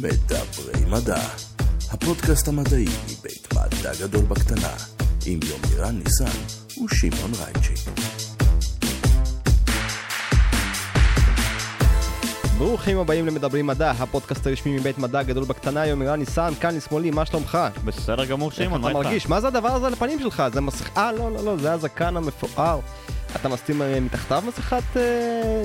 [0.00, 1.20] מדברי מדע,
[1.90, 4.72] הפודקאסט המדעי מבית מדע גדול בקטנה,
[5.26, 6.38] עם יומירן ניסן
[6.84, 7.90] ושמעון רייצ'י.
[12.58, 17.26] ברוכים הבאים למדברים מדע, הפודקאסט הרשמי מבית מדע גדול בקטנה, יומירן ניסן, כאן לשמאלי, מה
[17.26, 17.58] שלומך?
[17.84, 19.06] בסדר גמור, שמעון, אתה מה איתך?
[19.06, 19.28] מרגיש?
[19.28, 20.42] מה זה הדבר הזה על הפנים שלך?
[20.52, 20.96] זה מסך...
[20.96, 22.80] אה, לא, לא, לא, זה הזקן המפואר.
[23.36, 25.02] אתה מסתים אה, מתחתיו מסכת אה,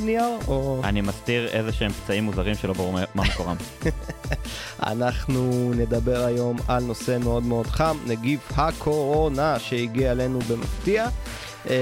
[0.02, 0.30] נייר?
[0.48, 0.82] או...
[0.84, 3.55] אני מסתיר איזה שהם פצעים מוזרים שלא ברור מה- מקורם.
[4.84, 11.08] אנחנו נדבר היום על נושא מאוד מאוד חם, נגיף הקורונה שהגיע אלינו במפתיע,
[11.70, 11.76] אה,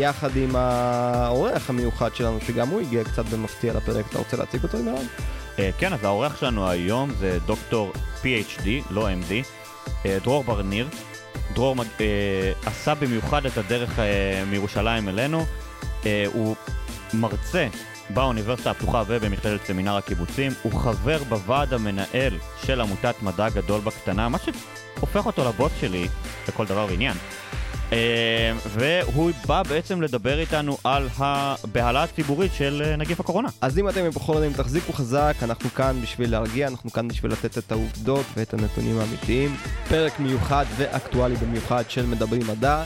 [0.00, 4.06] יחד עם האורח המיוחד שלנו, שגם הוא הגיע קצת במפתיע לפרק.
[4.10, 5.04] אתה רוצה להציג אותו, ימרן?
[5.58, 7.92] אה, כן, אז האורח שלנו היום זה דוקטור
[8.22, 9.32] PhD, לא MD,
[10.06, 10.88] אה, דרור ברניר.
[11.56, 15.44] דרור אה, עשה במיוחד את הדרך אה, מירושלים אלינו.
[16.06, 16.56] אה, הוא
[17.14, 17.68] מרצה
[18.10, 20.52] באוניברסיטה הפתוחה ובמכללת סמינר הקיבוצים.
[20.62, 26.08] הוא חבר בוועד המנהל של עמותת מדע גדול בקטנה, מה שהופך אותו לבוס שלי
[26.48, 27.16] לכל דבר ועניין.
[27.92, 33.48] אה, והוא בא בעצם לדבר איתנו על הבהלה הציבורית של אה, נגיף הקורונה.
[33.60, 37.72] אז אם אתם זאת תחזיקו חזק, אנחנו כאן בשביל להרגיע, אנחנו כאן בשביל לתת את
[37.72, 39.56] העובדות ואת הנתונים האמיתיים.
[39.88, 42.84] פרק מיוחד ואקטואלי במיוחד של מדברים מדע.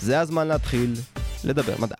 [0.00, 0.94] זה הזמן להתחיל
[1.44, 1.96] לדבר מדע.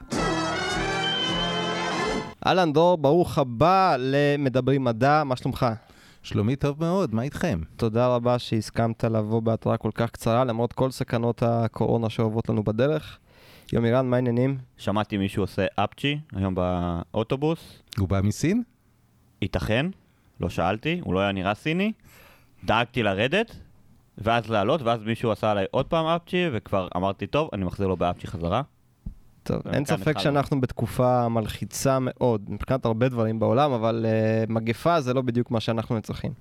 [2.47, 5.67] אהלן דור, ברוך הבא למדברים מדע, מה שלומך?
[6.29, 7.61] שלומי טוב מאוד, מה איתכם?
[7.77, 13.19] תודה רבה שהסכמת לבוא בהתראה כל כך קצרה, למרות כל סכנות הקורונה שאוהבות לנו בדרך.
[13.73, 14.59] יומירן, מה העניינים?
[14.77, 18.62] שמעתי מישהו עושה אפצ'י היום באוטובוס, הוא בא מסין?
[19.43, 19.87] ייתכן,
[20.41, 21.93] לא שאלתי, הוא לא היה נראה סיני,
[22.65, 23.56] דאגתי לרדת,
[24.19, 27.97] ואז לעלות, ואז מישהו עשה עליי עוד פעם אפצ'י, וכבר אמרתי, טוב, אני מחזיר לו
[27.97, 28.62] באפצ'י חזרה.
[29.49, 30.19] טוב, אין ספק.
[30.19, 34.07] שאנחנו בתקופה מלחיצה מאוד, מבחינת הרבה דברים בעולם, אבל
[34.49, 36.33] uh, מגפה זה לא בדיוק מה שאנחנו צריכים.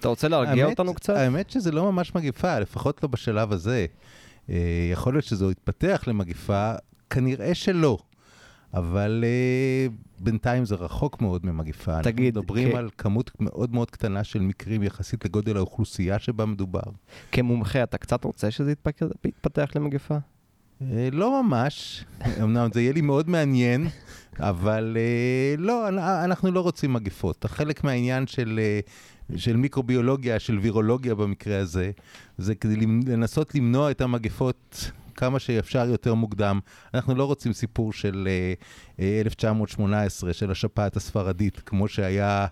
[0.00, 1.16] אתה רוצה להרגיע האמת- אותנו קצת?
[1.16, 3.86] האמת שזה לא ממש מגפה, לפחות לא בשלב הזה.
[4.50, 4.56] אה,
[4.92, 6.72] יכול להיות שזה יתפתח למגפה,
[7.10, 7.98] כנראה שלא.
[8.74, 9.86] אבל אה,
[10.20, 12.02] בינתיים זה רחוק מאוד ממגפה.
[12.02, 16.46] תגיד, אנחנו מדברים כ- על כמות מאוד מאוד קטנה של מקרים יחסית לגודל האוכלוסייה שבה
[16.46, 16.80] מדובר.
[17.32, 18.72] כמומחה, אתה קצת רוצה שזה
[19.24, 20.16] יתפתח למגפה?
[20.82, 22.04] אה, לא ממש,
[22.42, 23.86] אמנם זה יהיה לי מאוד מעניין,
[24.38, 27.44] אבל אה, לא, אנ- אנחנו לא רוצים מגפות.
[27.48, 28.80] חלק מהעניין של, אה,
[29.36, 31.90] של מיקרוביולוגיה, של וירולוגיה במקרה הזה,
[32.38, 32.76] זה כדי
[33.06, 36.60] לנסות למנוע את המגפות כמה שאפשר יותר מוקדם.
[36.94, 38.52] אנחנו לא רוצים סיפור של אה,
[39.00, 42.46] אה, 1918, של השפעת הספרדית, כמו שהיה...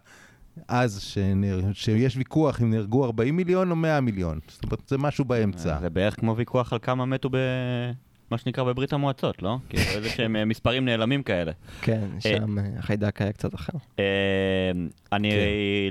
[0.68, 1.60] אז, שנר...
[1.72, 4.38] שיש ויכוח אם נהרגו 40 מיליון או 100 מיליון.
[4.48, 5.78] זאת אומרת, זה משהו באמצע.
[5.80, 7.36] זה בערך כמו ויכוח על כמה מתו ב...
[8.30, 9.56] מה שנקרא בברית המועצות, לא?
[9.68, 11.52] כאילו איזה שהם אה, מספרים נעלמים כאלה.
[11.82, 13.72] כן, שם אה, החיידק היה קצת אחר.
[13.98, 14.04] אה,
[15.12, 15.30] אני,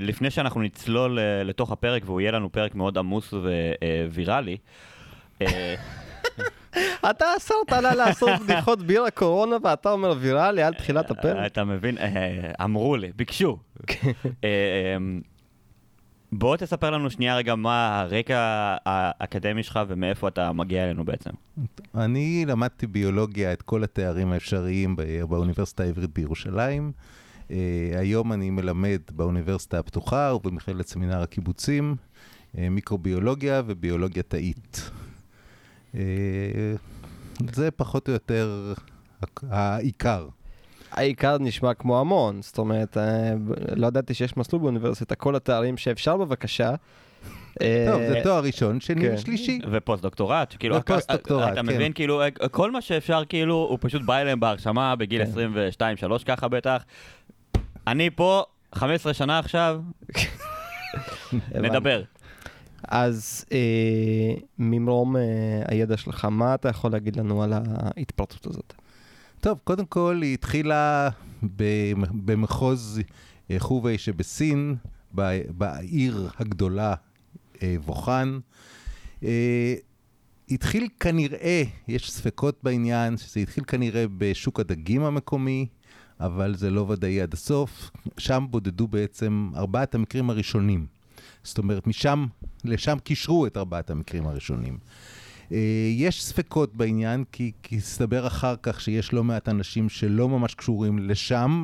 [0.00, 3.34] לפני שאנחנו נצלול אה, לתוך הפרק, והוא יהיה לנו פרק מאוד עמוס
[4.12, 4.56] וויראלי,
[5.42, 5.74] אה,
[7.10, 11.46] אתה אסרת עליי לעשות בדיחות ביר הקורונה ואתה אומר ויראלי על תחילת הפרק?
[11.46, 11.98] אתה מבין?
[11.98, 13.58] אה, אמרו לי, ביקשו.
[16.32, 21.30] בוא תספר לנו שנייה רגע מה הרקע האקדמי שלך ומאיפה אתה מגיע אלינו בעצם.
[21.94, 24.96] אני למדתי ביולוגיה את כל התארים האפשריים
[25.28, 26.92] באוניברסיטה העברית בירושלים.
[27.48, 27.50] Uh,
[27.98, 34.90] היום אני מלמד באוניברסיטה הפתוחה ובמכללת סמינר הקיבוצים, uh, מיקרוביולוגיה וביולוגיה תאית.
[35.92, 35.96] Uh,
[37.52, 38.74] זה פחות או יותר
[39.50, 40.28] העיקר.
[40.92, 43.32] העיקר נשמע כמו המון, זאת אומרת, אה,
[43.76, 46.74] לא ידעתי שיש מסלול באוניברסיטה, כל התארים שאפשר בבקשה.
[47.62, 49.14] אה, טוב, זה תואר ראשון, שני כן.
[49.14, 49.60] ושלישי.
[49.70, 51.66] ופוסט דוקטורט, כאילו, ופוסט דוקטורט, אתה כן.
[51.66, 55.32] מבין, כאילו, כל מה שאפשר, כאילו, הוא פשוט בא אליהם בהרשמה בגיל כן.
[56.20, 56.84] 22-3 ככה בטח.
[57.86, 58.42] אני פה
[58.74, 59.80] 15 שנה עכשיו.
[61.62, 62.02] נדבר.
[62.88, 65.22] אז אה, ממרום אה,
[65.68, 68.74] הידע שלך, מה אתה יכול להגיד לנו על ההתפרצות הזאת?
[69.40, 71.08] טוב, קודם כל היא התחילה
[71.42, 71.54] במ-
[72.26, 73.00] במחוז
[73.50, 74.76] אה, חובי שבסין,
[75.50, 76.94] בעיר הגדולה
[77.62, 78.38] אה, ווחן.
[79.22, 79.74] אה,
[80.50, 85.66] התחיל כנראה, יש ספקות בעניין, שזה התחיל כנראה בשוק הדגים המקומי,
[86.20, 87.90] אבל זה לא ודאי עד הסוף.
[88.18, 90.86] שם בודדו בעצם ארבעת המקרים הראשונים.
[91.42, 92.26] זאת אומרת, משם,
[92.64, 94.78] לשם קישרו את ארבעת המקרים הראשונים.
[95.52, 95.58] אה,
[95.96, 101.62] יש ספקות בעניין, כי הסתבר אחר כך שיש לא מעט אנשים שלא ממש קשורים לשם,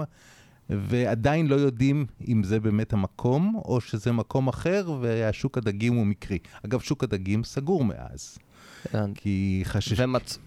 [0.71, 6.39] ועדיין לא יודעים אם זה באמת המקום, או שזה מקום אחר, והשוק הדגים הוא מקרי.
[6.67, 8.39] אגב, שוק הדגים סגור מאז,
[8.87, 9.21] הבנתי.
[9.21, 10.01] כי חשש...
[10.01, 10.39] ומצ...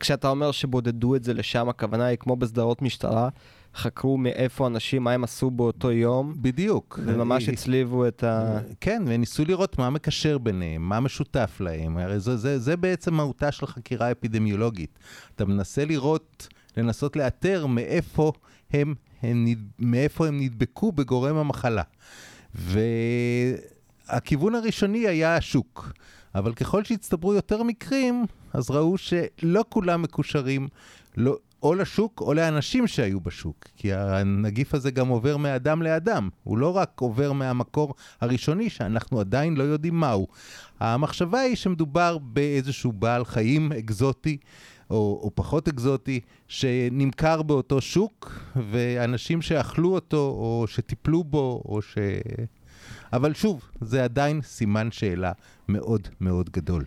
[0.00, 3.28] כשאתה אומר שבודדו את זה לשם, הכוונה היא כמו בסדרות משטרה,
[3.74, 6.98] חקרו מאיפה אנשים, מה הם עשו באותו יום, בדיוק.
[7.06, 8.58] וממש אה, הצליבו את ה...
[8.80, 11.96] כן, וניסו לראות מה מקשר ביניהם, מה משותף להם.
[11.98, 14.98] הרי זה, זה, זה בעצם מהותה של חקירה אפידמיולוגית.
[15.36, 18.32] אתה מנסה לראות, לנסות לאתר מאיפה
[18.70, 21.82] הם, הם, נד- מאיפה הם נדבקו בגורם המחלה.
[24.08, 25.92] והכיוון הראשוני היה השוק.
[26.34, 30.68] אבל ככל שהצטברו יותר מקרים, אז ראו שלא כולם מקושרים
[31.16, 33.64] לא, או לשוק או לאנשים שהיו בשוק.
[33.76, 36.28] כי הנגיף הזה גם עובר מאדם לאדם.
[36.44, 40.26] הוא לא רק עובר מהמקור הראשוני, שאנחנו עדיין לא יודעים מהו.
[40.80, 44.36] המחשבה היא שמדובר באיזשהו בעל חיים אקזוטי.
[44.90, 48.40] או, או פחות אקזוטי, שנמכר באותו שוק,
[48.70, 51.98] ואנשים שאכלו אותו, או שטיפלו בו, או ש...
[53.12, 55.32] אבל שוב, זה עדיין סימן שאלה
[55.68, 56.84] מאוד מאוד גדול.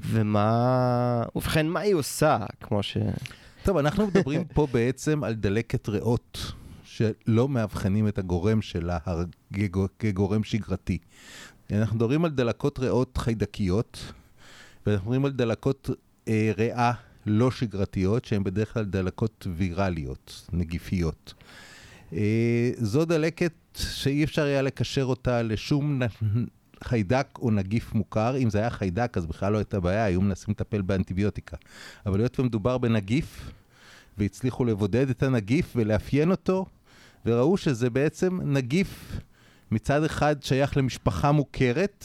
[0.00, 1.22] ומה...
[1.36, 2.96] ובכן, מה היא עושה, כמו ש...
[3.66, 6.52] טוב, אנחנו מדברים פה בעצם על דלקת ריאות,
[6.84, 8.98] שלא מאבחנים את הגורם שלה
[9.98, 10.98] כגורם שגרתי.
[11.72, 14.12] אנחנו מדברים על דלקות ריאות חיידקיות,
[14.86, 15.90] ואנחנו מדברים על דלקות
[16.28, 16.92] אה, ריאה
[17.26, 21.34] לא שגרתיות, שהן בדרך כלל דלקות ויראליות, נגיפיות.
[22.12, 26.00] אה, זו דלקת שאי אפשר היה לקשר אותה לשום
[26.84, 28.36] חיידק או נגיף מוכר.
[28.36, 31.56] אם זה היה חיידק, אז בכלל לא הייתה בעיה, היו מנסים לטפל באנטיביוטיקה.
[32.06, 33.50] אבל היות ומדובר בנגיף,
[34.18, 36.66] והצליחו לבודד את הנגיף ולאפיין אותו,
[37.26, 39.18] וראו שזה בעצם נגיף
[39.70, 42.04] מצד אחד שייך למשפחה מוכרת,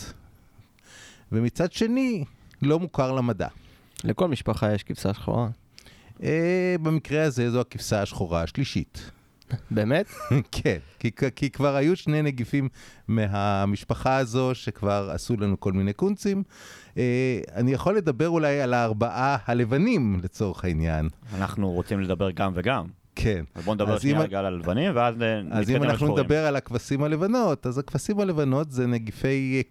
[1.31, 2.23] ומצד שני
[2.61, 3.47] לא מוכר למדע.
[4.03, 5.49] לכל משפחה יש כבשה שחורה.
[6.23, 9.11] אה, במקרה הזה זו הכבשה השחורה השלישית.
[9.71, 10.05] באמת?
[10.51, 12.69] כן, כי, כי כבר היו שני נגיפים
[13.07, 16.43] מהמשפחה הזו שכבר עשו לנו כל מיני קונצים.
[16.97, 21.09] אה, אני יכול לדבר אולי על הארבעה הלבנים לצורך העניין.
[21.37, 22.85] אנחנו רוצים לדבר גם וגם.
[23.15, 23.43] כן.
[23.55, 26.23] אז בואו נדבר אז שנייה רגע על הלבנים, ואז אה, אז נתקדם אם אנחנו לשחורים.
[26.23, 29.63] נדבר על הכבשים הלבנות, אז הכבשים הלבנות זה נגיפי,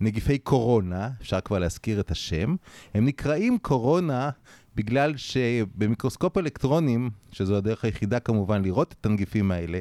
[0.00, 2.54] נגיפי קורונה, אפשר כבר להזכיר את השם.
[2.94, 4.30] הם נקראים קורונה
[4.76, 9.78] בגלל שבמיקרוסקופ אלקטרונים, שזו הדרך היחידה כמובן לראות את הנגיפים האלה,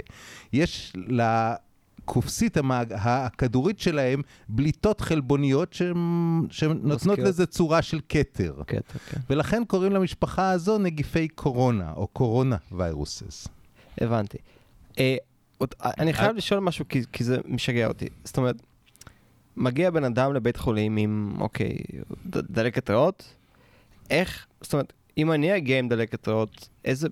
[0.54, 2.94] יש לקופסית המאג...
[2.94, 7.20] הכדורית שלהם בליטות חלבוניות שנותנות.
[7.20, 8.54] לזה צורה של כתר.
[8.66, 9.20] קטע, כן.
[9.30, 13.48] ולכן קוראים למשפחה הזו נגיפי קורונה, או קורונה ויירוסס.
[14.02, 14.38] הבנתי.
[15.00, 15.16] אה,
[15.58, 18.08] עוד- אני חייב לשאול משהו כי, כי זה משגע אותי.
[18.24, 18.56] זאת אומרת,
[19.58, 21.78] מגיע בן אדם לבית חולים עם, אוקיי,
[22.26, 23.36] דלקת ריאות,
[24.12, 27.08] איך, זאת אומרת, אם אני אגיע עם דלקת ריאות, איזה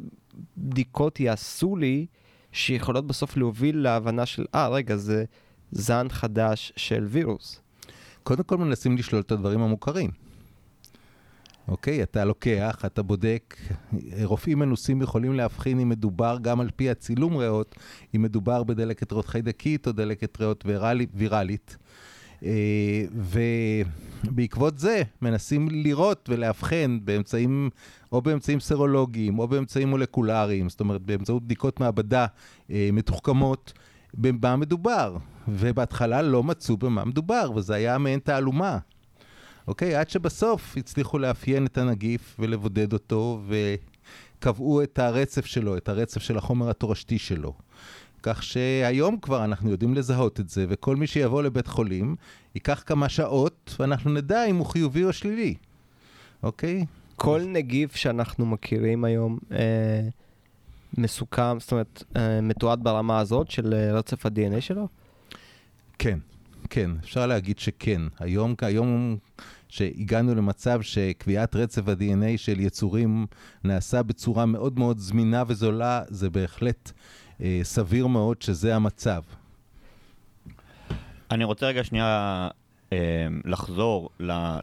[0.58, 2.06] בדיקות יעשו לי
[2.52, 5.26] שיכולות בסוף להוביל להבנה של, אה, רגע, זה
[5.72, 7.62] זן חדש של וירוס.
[8.24, 10.12] קודם כל מנסים לשלול את הדברים המוכרים.
[11.68, 13.58] אוקיי, אתה לוקח, אתה בודק,
[14.24, 17.76] רופאים מנוסים יכולים להבחין אם מדובר גם על פי הצילום ריאות,
[18.16, 21.78] אם מדובר בדלקת ריאות חיידקית או דלקת ריאות ויראלי, ויראלית.
[22.46, 23.04] אה,
[24.26, 27.70] ובעקבות זה מנסים לראות ולאבחן באמצעים,
[28.12, 32.26] או באמצעים סרולוגיים או באמצעים מולקולריים, זאת אומרת באמצעות בדיקות מעבדה
[32.72, 33.74] אה, מתוחכמות,
[34.14, 35.18] במה מדובר.
[35.48, 38.78] ובהתחלה לא מצאו במה מדובר, וזה היה מעין תעלומה.
[39.68, 39.96] אוקיי?
[39.96, 46.38] עד שבסוף הצליחו לאפיין את הנגיף ולבודד אותו, וקבעו את הרצף שלו, את הרצף של
[46.38, 47.54] החומר התורשתי שלו.
[48.24, 52.16] כך שהיום כבר אנחנו יודעים לזהות את זה, וכל מי שיבוא לבית חולים,
[52.56, 55.56] ייקח כמה שעות, ואנחנו נדע אם הוא חיובי או שלילי.
[56.44, 56.86] אוקיי?
[57.16, 60.02] כל נגיף שאנחנו מכירים היום אה,
[60.98, 64.88] מסוכם, זאת אומרת, אה, מתועד ברמה הזאת של אה, רצף ה-DNA שלו?
[66.00, 66.20] כן,
[66.70, 68.02] כן, אפשר להגיד שכן.
[68.20, 69.18] היום, היום
[69.70, 73.26] שהגענו למצב שקביעת רצף ה-DNA של יצורים
[73.64, 76.92] נעשה בצורה מאוד מאוד זמינה וזולה, זה בהחלט
[77.64, 79.22] סביר מאוד שזה המצב.
[81.32, 82.48] אני רוצה רגע שנייה
[82.94, 82.98] אה,
[83.46, 84.10] לחזור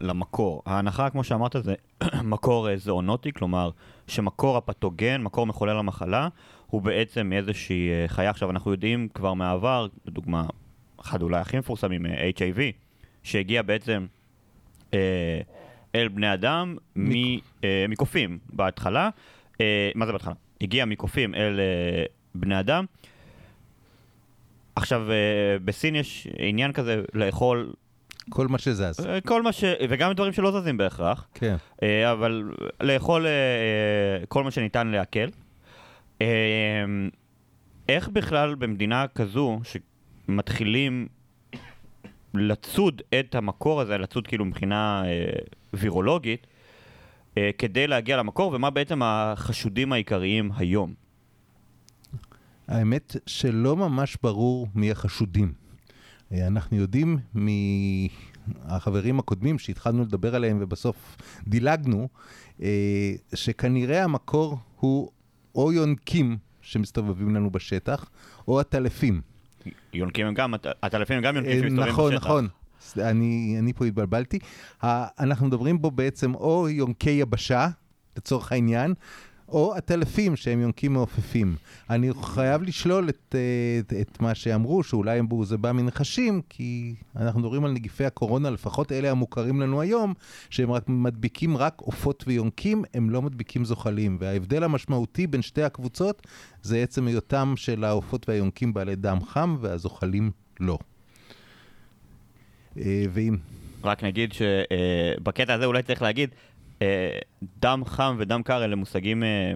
[0.01, 0.61] למקור.
[0.65, 1.73] ההנחה, כמו שאמרת, זה
[2.23, 3.69] מקור אה, זואונוטי, כלומר,
[4.07, 6.27] שמקור הפתוגן, מקור מחולל המחלה,
[6.67, 8.29] הוא בעצם איזושהי אה, חיה.
[8.29, 10.45] עכשיו, אנחנו יודעים כבר מהעבר, לדוגמה,
[11.01, 12.59] אחד אולי הכי מפורסמים, אה, HIV,
[13.23, 14.05] שהגיע בעצם
[14.93, 15.39] אה,
[15.95, 17.11] אל בני אדם מ-
[17.63, 19.09] אה, מקופים בהתחלה.
[19.61, 20.33] אה, מה זה בהתחלה?
[20.61, 22.03] הגיע מקופים אל אה,
[22.35, 22.85] בני אדם.
[24.77, 25.15] עכשיו, אה,
[25.65, 27.73] בסין יש עניין כזה לאכול
[28.29, 29.05] כל מה שזז.
[29.05, 29.63] אה, כל מה ש...
[29.89, 31.55] וגם דברים שלא זזים בהכרח, כן.
[31.83, 33.25] אה, אבל לאכול
[34.27, 35.27] כל מה שניתן לעכל.
[37.89, 41.07] איך בכלל במדינה כזו, שמתחילים
[42.33, 45.03] לצוד את המקור הזה, לצוד כאילו מבחינה
[45.73, 46.47] וירולוגית,
[47.57, 51.06] כדי להגיע למקור, ומה בעצם החשודים העיקריים היום?
[52.67, 55.53] האמת שלא ממש ברור מי החשודים.
[56.31, 62.07] אה, אנחנו יודעים מהחברים הקודמים שהתחלנו לדבר עליהם ובסוף דילגנו,
[62.61, 65.11] אה, שכנראה המקור הוא
[65.55, 68.09] או יונקים שמסתובבים לנו בשטח,
[68.47, 69.21] או עטלפים.
[69.93, 71.93] יונקים הם גם, עטלפים הם גם יונקים שמסתובבים בשטח.
[71.93, 72.47] נכון, נכון.
[72.97, 74.39] אני, אני פה התבלבלתי.
[74.83, 77.67] אנחנו מדברים פה בעצם או יונקי יבשה,
[78.17, 78.93] לצורך העניין,
[79.49, 81.55] או הטלפים שהם יונקים מעופפים.
[81.89, 83.35] אני חייב לשלול את,
[83.79, 88.91] את, את מה שאמרו, שאולי זה בא מנחשים, כי אנחנו מדברים על נגיפי הקורונה, לפחות
[88.91, 90.13] אלה המוכרים לנו היום,
[90.49, 94.17] שהם רק מדביקים רק עופות ויונקים, הם לא מדביקים זוחלים.
[94.19, 96.27] וההבדל המשמעותי בין שתי הקבוצות
[96.61, 100.77] זה עצם היותם של העופות והיונקים בעלי דם חם, והזוחלים לא.
[102.77, 103.37] אה, ואם...
[103.83, 106.35] רק נגיד שבקטע הזה אולי צריך להגיד, אה,
[107.59, 109.53] דם חם ודם קר אלה מושגים אה,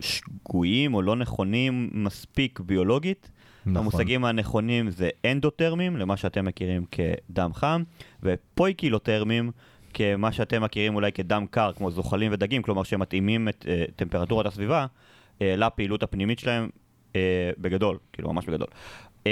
[0.00, 3.30] שגויים או לא נכונים מספיק ביולוגית.
[3.66, 3.76] נכון.
[3.76, 7.82] המושגים הנכונים זה אנדותרמים, למה שאתם מכירים כדם חם,
[8.22, 9.50] ופויקילותרמים,
[9.94, 14.86] כמה שאתם מכירים אולי כדם קר, כמו זוחלים ודגים, כלומר שמתאימים את uh, טמפרטורת הסביבה
[14.86, 16.68] uh, לפעילות הפנימית שלהם
[17.12, 17.16] uh,
[17.58, 18.68] בגדול, כאילו ממש בגדול.
[19.24, 19.28] Uh,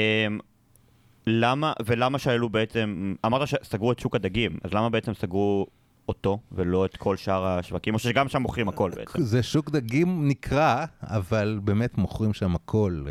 [1.26, 5.66] למה, ולמה שאלו בעצם, אמרת שסגרו את שוק הדגים, אז למה בעצם סגרו
[6.08, 9.22] אותו ולא את כל שאר השווקים, או שגם שם מוכרים הכל בעצם.
[9.22, 13.04] זה שוק דגים נקרא, אבל באמת מוכרים שם הכל.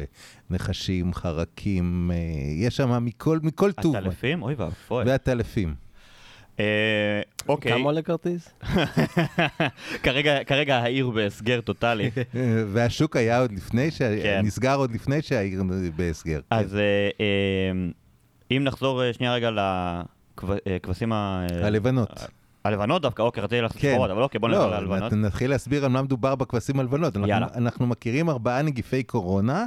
[0.49, 2.17] נחשים, חרקים, אה,
[2.65, 3.95] יש שם מכל, מכל טוב.
[3.95, 4.43] הטלפים?
[4.43, 5.03] אוי ואבוי.
[5.05, 5.75] והטלפים.
[6.59, 7.71] אה, אוקיי.
[7.71, 8.53] כמה עולה כרטיס?
[10.47, 12.11] כרגע העיר בהסגר טוטאלי.
[12.73, 14.41] והשוק היה עוד לפני, כן.
[14.43, 15.63] נסגר עוד לפני שהעיר
[15.95, 16.39] בהסגר.
[16.49, 16.77] אז כן.
[17.23, 19.49] אה, אם נחזור שנייה רגע
[20.67, 21.47] לכבשים ה...
[21.63, 22.09] הלבנות.
[22.65, 23.91] הלבנות דווקא, אוקיי, רציתי ללכת כן.
[23.91, 25.13] ספורות, אבל אוקיי, בוא נדבר לא, על הלבנות.
[25.13, 27.15] נתחיל להסביר על מה מדובר בכבשים הלבנות.
[27.15, 27.37] יאללה.
[27.37, 29.65] אנחנו, אנחנו מכירים ארבעה נגיפי קורונה.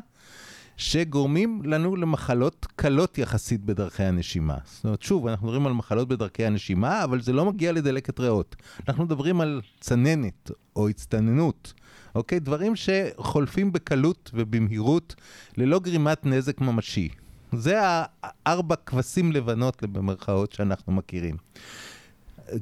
[0.77, 4.57] שגורמים לנו למחלות קלות יחסית בדרכי הנשימה.
[4.65, 8.57] זאת אומרת, שוב, אנחנו מדברים על מחלות בדרכי הנשימה, אבל זה לא מגיע לדלקת ריאות.
[8.89, 11.73] אנחנו מדברים על צננת או הצטננות,
[12.15, 12.41] אוקיי?
[12.41, 15.15] דברים שחולפים בקלות ובמהירות
[15.57, 17.09] ללא גרימת נזק ממשי.
[17.53, 17.79] זה
[18.23, 21.37] הארבע כבשים לבנות, במרכאות, שאנחנו מכירים.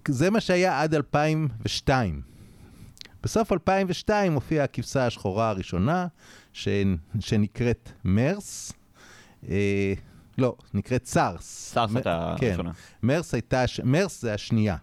[0.08, 2.20] זה מה שהיה עד 2002.
[3.22, 6.06] בסוף 2002 הופיעה הכבשה השחורה הראשונה,
[6.52, 6.68] ש...
[7.20, 8.72] שנקראת מרס.
[9.48, 9.94] אה,
[10.38, 11.70] לא, נקראת סארס.
[11.72, 11.96] סארס מ...
[11.96, 12.46] הייתה כן.
[12.46, 12.70] הראשונה.
[13.02, 14.76] מרס הייתה, מרס זה השנייה.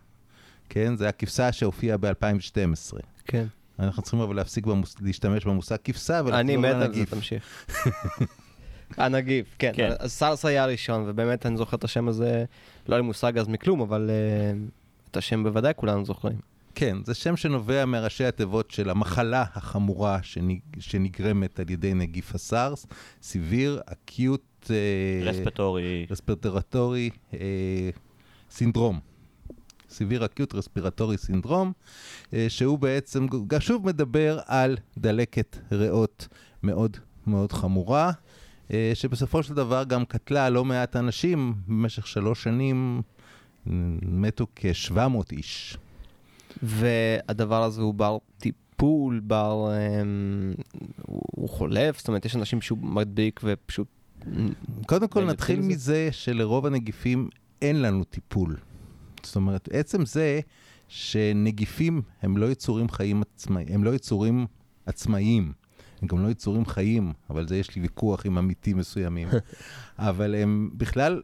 [0.70, 2.98] כן, זה הכבשה שהופיעה ב-2012.
[3.26, 3.46] כן.
[3.80, 4.96] אנחנו צריכים אבל להפסיק במוס...
[5.02, 6.60] להשתמש במושג כבשה ולחזור לנגיף.
[6.60, 7.66] אני מת על זה, תמשיך.
[8.98, 9.72] הנגיף, כן.
[9.76, 9.92] כן.
[10.08, 12.46] סארס היה הראשון, ובאמת אני זוכר את השם הזה,
[12.88, 14.83] לא היה לי מושג אז מכלום, אבל uh,
[15.14, 16.38] את השם בוודאי כולנו זוכרים.
[16.76, 20.20] כן, זה שם שנובע מראשי התיבות של המחלה החמורה
[20.80, 22.86] שנגרמת על ידי נגיף הסארס,
[23.22, 24.72] סיביר, אקיוט...
[25.24, 26.06] רספירטורי.
[26.10, 27.10] רספירטורי
[28.50, 29.00] סינדרום.
[29.90, 31.72] סיביר אקיוט רספירטורי סינדרום,
[32.34, 33.28] אה, שהוא בעצם,
[33.60, 36.28] שוב מדבר על דלקת ריאות
[36.64, 38.12] מאוד מאוד חמורה,
[38.74, 43.02] אה, שבסופו של דבר גם קטלה לא מעט אנשים במשך שלוש שנים.
[43.66, 45.78] מתו כ-700 איש.
[46.64, 49.68] והדבר הזה הוא בר טיפול, בר...
[49.72, 50.54] אמ,
[51.08, 51.98] הוא חולף?
[51.98, 53.88] זאת אומרת, יש אנשים שהוא מדביק ופשוט...
[54.86, 57.30] קודם כל נתחיל מזה שלרוב הנגיפים
[57.62, 58.58] אין לנו טיפול.
[59.24, 60.40] זאת אומרת, עצם זה
[60.88, 64.46] שנגיפים הם לא יצורים חיים עצמאיים, הם לא יצורים
[64.86, 65.54] עצמאיים.
[66.02, 69.28] הם גם לא יצורים חיים, אבל זה יש לי ויכוח עם עמיתים מסוימים.
[69.98, 71.22] אבל הם בכלל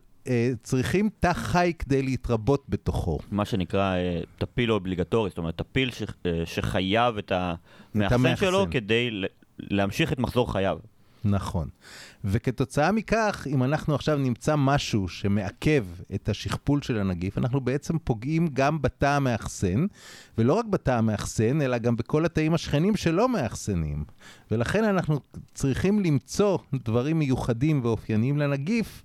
[0.63, 3.19] צריכים תא חי כדי להתרבות בתוכו.
[3.31, 9.09] מה שנקרא אה, טפיל אובליגטורי, זאת אומרת, טפיל ש, אה, שחייב את המאחסן שלו כדי
[9.59, 10.77] להמשיך את מחזור חייו.
[11.25, 11.67] נכון.
[12.24, 18.48] וכתוצאה מכך, אם אנחנו עכשיו נמצא משהו שמעכב את השכפול של הנגיף, אנחנו בעצם פוגעים
[18.53, 19.86] גם בתא המאחסן,
[20.38, 24.03] ולא רק בתא המאחסן, אלא גם בכל התאים השכנים שלא מאחסנים.
[24.51, 25.19] ולכן אנחנו
[25.53, 29.03] צריכים למצוא דברים מיוחדים ואופייניים לנגיף,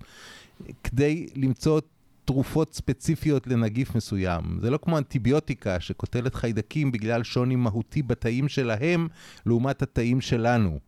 [0.83, 1.79] כדי למצוא
[2.25, 4.43] תרופות ספציפיות לנגיף מסוים.
[4.61, 9.07] זה לא כמו אנטיביוטיקה שקוטלת חיידקים בגלל שוני מהותי בתאים שלהם
[9.45, 10.79] לעומת התאים שלנו.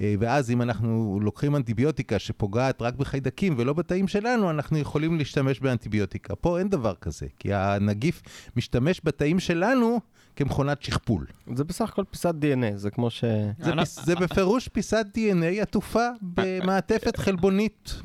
[0.00, 5.60] אה, ואז אם אנחנו לוקחים אנטיביוטיקה שפוגעת רק בחיידקים ולא בתאים שלנו, אנחנו יכולים להשתמש
[5.60, 6.34] באנטיביוטיקה.
[6.34, 8.22] פה אין דבר כזה, כי הנגיף
[8.56, 10.00] משתמש בתאים שלנו
[10.36, 11.26] כמכונת שכפול.
[11.54, 13.24] זה בסך הכל פיסת DNA, זה כמו ש...
[13.58, 18.00] זה, פיס, זה בפירוש פיסת DNA עטופה במעטפת חלבונית.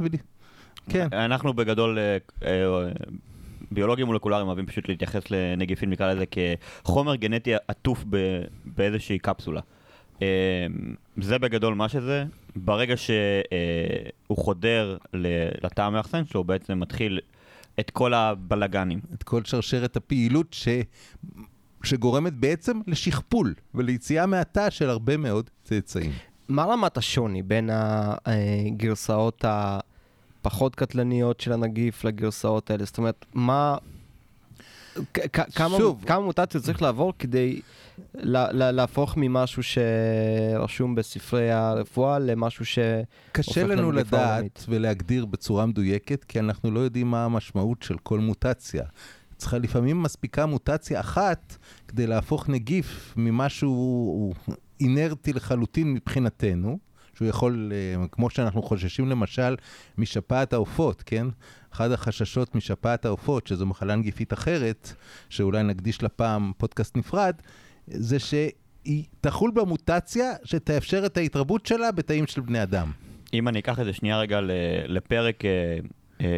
[0.90, 1.08] כן.
[1.12, 2.00] אנחנו בגדול...
[2.00, 2.92] אה, אה,
[3.72, 8.06] ביולוגים מולקולריים אוהבים פשוט להתייחס לנגיפים, נקרא לזה כחומר גנטי עטוף
[8.66, 9.62] באיזושהי קפסולה.
[10.22, 10.28] אה,
[11.18, 12.26] זה בגדול מה שזה,
[12.56, 17.20] ברגע שהוא חודר ל- לתא המאחסן שלו, הוא בעצם מתחיל
[17.80, 19.00] את כל הבלגנים.
[19.14, 20.68] את כל שרשרת הפעילות ש...
[21.84, 26.12] שגורמת בעצם לשכפול וליציאה מהתא של הרבה מאוד צאצאים.
[26.50, 27.70] מה רמת השוני בין
[28.26, 29.46] הגרסאות
[30.46, 32.86] הפחות קטלניות של הנגיף לגרסאות האלה?
[32.86, 33.78] זאת אומרת, מה...
[35.56, 36.04] כמה, שוב.
[36.08, 37.62] כמה מוטציות צריך לעבור כדי
[38.16, 42.80] לה, לה, להפוך ממשהו שרשום בספרי הרפואה למשהו ש...
[43.32, 44.66] קשה לנו לדעת עולמית.
[44.70, 48.84] ולהגדיר בצורה מדויקת, כי אנחנו לא יודעים מה המשמעות של כל מוטציה.
[49.38, 51.58] צריכה לפעמים מספיקה מוטציה אחת
[51.88, 54.34] כדי להפוך נגיף ממשהו
[54.80, 56.78] אינרטי לחלוטין מבחינתנו,
[57.16, 59.56] שהוא יכול, אה, כמו שאנחנו חוששים למשל
[59.98, 61.28] משפעת העופות, כן?
[61.74, 64.94] אחד החששות משפעת העופות, שזו מחלה נגיפית אחרת,
[65.30, 67.36] שאולי נקדיש לה פעם פודקאסט נפרד,
[67.88, 72.92] זה שהיא תחול במוטציה שתאפשר את ההתרבות שלה בתאים של בני אדם.
[73.34, 74.40] אם אני אקח את זה שנייה רגע
[74.88, 75.50] לפרק אה,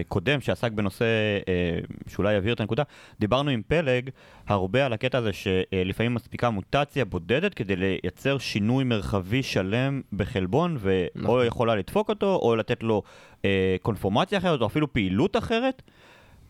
[0.07, 1.05] קודם שעסק בנושא
[1.47, 2.83] אה, שאולי יבהיר את הנקודה,
[3.19, 4.09] דיברנו עם פלג
[4.47, 11.07] הרבה על הקטע הזה שלפעמים מספיקה מוטציה בודדת כדי לייצר שינוי מרחבי שלם בחלבון, ואו
[11.15, 11.45] נכון.
[11.45, 13.03] יכולה לדפוק אותו, או לתת לו
[13.45, 15.81] אה, קונפורמציה אחרת, או אפילו פעילות אחרת.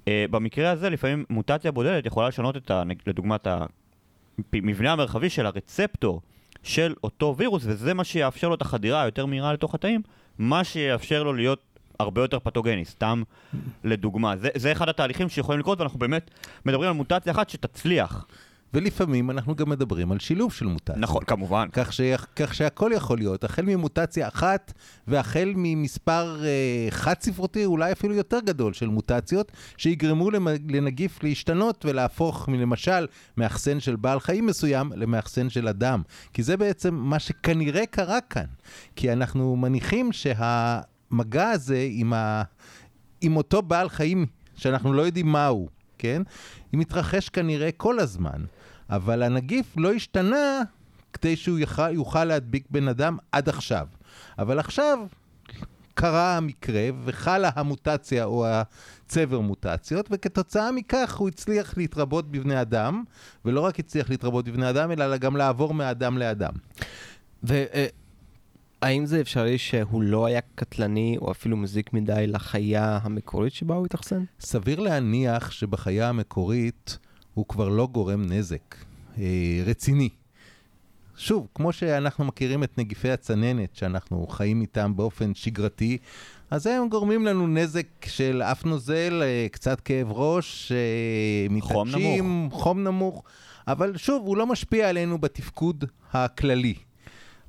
[0.08, 2.84] אה, במקרה הזה לפעמים מוטציה בודדת יכולה לשנות את ה...
[3.08, 3.48] לדוגמה את
[4.54, 6.22] המבנה המרחבי של הרצפטור
[6.64, 10.02] של אותו וירוס, וזה מה שיאפשר לו את החדירה היותר מהירה לתוך התאים,
[10.38, 13.24] מה שיאפשר לו להיות הרבה יותר פתוגני, סתם
[13.84, 14.38] לדוגמה.
[14.38, 16.32] זה, זה אחד התהליכים שיכולים לקרות, ואנחנו באמת
[16.66, 18.26] מדברים על מוטציה אחת שתצליח.
[18.76, 20.98] ולפעמים אנחנו גם מדברים על שילוב של מוטציות.
[20.98, 21.68] נכון, כמובן.
[21.72, 22.02] כך, ש...
[22.36, 24.74] כך שהכל יכול להיות, החל ממוטציה אחת
[25.08, 30.32] והחל ממספר אה, חד ספרותי, אולי אפילו יותר גדול של מוטציות, שיגרמו.
[30.70, 36.02] לנגיף להשתנות ולהפוך למשל מאחסן של בעל חיים מסוים למאחסן של אדם.
[36.34, 38.46] כי זה בעצם מה שכנראה קרה כאן.
[38.96, 40.12] כי אנחנו מניחים
[41.10, 42.44] שהמגע הזה עם, ה...
[43.22, 46.22] עם אותו בעל חיים, שאנחנו לא יודעים מהו, כן?
[46.72, 48.46] היא מתרחש כנראה כל הזמן.
[48.90, 50.62] אבל הנגיף לא השתנה
[51.14, 53.88] כדי שהוא יוכל, יוכל להדביק בן אדם עד עכשיו.
[54.40, 55.00] אבל עכשיו
[55.94, 63.04] קרה המקרה וחלה המוטציה או הצבר מוטציות, וכתוצאה מכך הוא הצליח להתרבות בבני אדם,
[63.46, 66.54] ולא רק הצליח להתרבות בבני אדם, אלא גם לעבור מאדם לאדם.
[68.86, 73.86] והאם זה אפשרי שהוא לא היה קטלני או אפילו מזיק מדי לחיה המקורית שבה הוא
[73.86, 74.24] התאכסן?
[74.40, 76.98] סביר להניח שבחיה המקורית
[77.34, 78.76] הוא כבר לא גורם נזק
[79.18, 80.10] אה, רציני.
[81.18, 85.98] שוב, כמו שאנחנו מכירים את נגיפי הצננת, שאנחנו חיים איתם באופן שגרתי,
[86.52, 92.50] אז הם גורמים לנו נזק של אף נוזל, אה, קצת כאב ראש, אה, חום מתעקשים,
[92.52, 93.24] חום נמוך,
[93.68, 96.76] אבל שוב, הוא לא משפיע עלינו בתפקוד הכללי.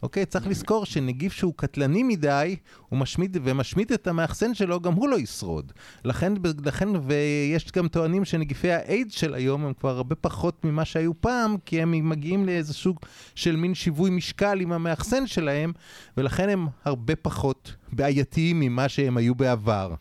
[0.02, 0.26] אוקיי?
[0.26, 2.56] צריך לזכור שנגיף שהוא קטלני מדי,
[2.88, 5.72] הוא משמיד, ומשמיד את המאחסן שלו, גם הוא לא ישרוד.
[6.04, 6.32] לכן,
[6.64, 11.56] לכן, ויש גם טוענים שנגיפי האיידס של היום הם כבר הרבה פחות ממה שהיו פעם,
[11.64, 12.98] כי הם מגיעים לאיזה סוג
[13.35, 15.72] של מין שיווי משקל עם המאחסן שלהם,
[16.16, 19.94] ולכן הם הרבה פחות בעייתיים ממה שהם היו בעבר.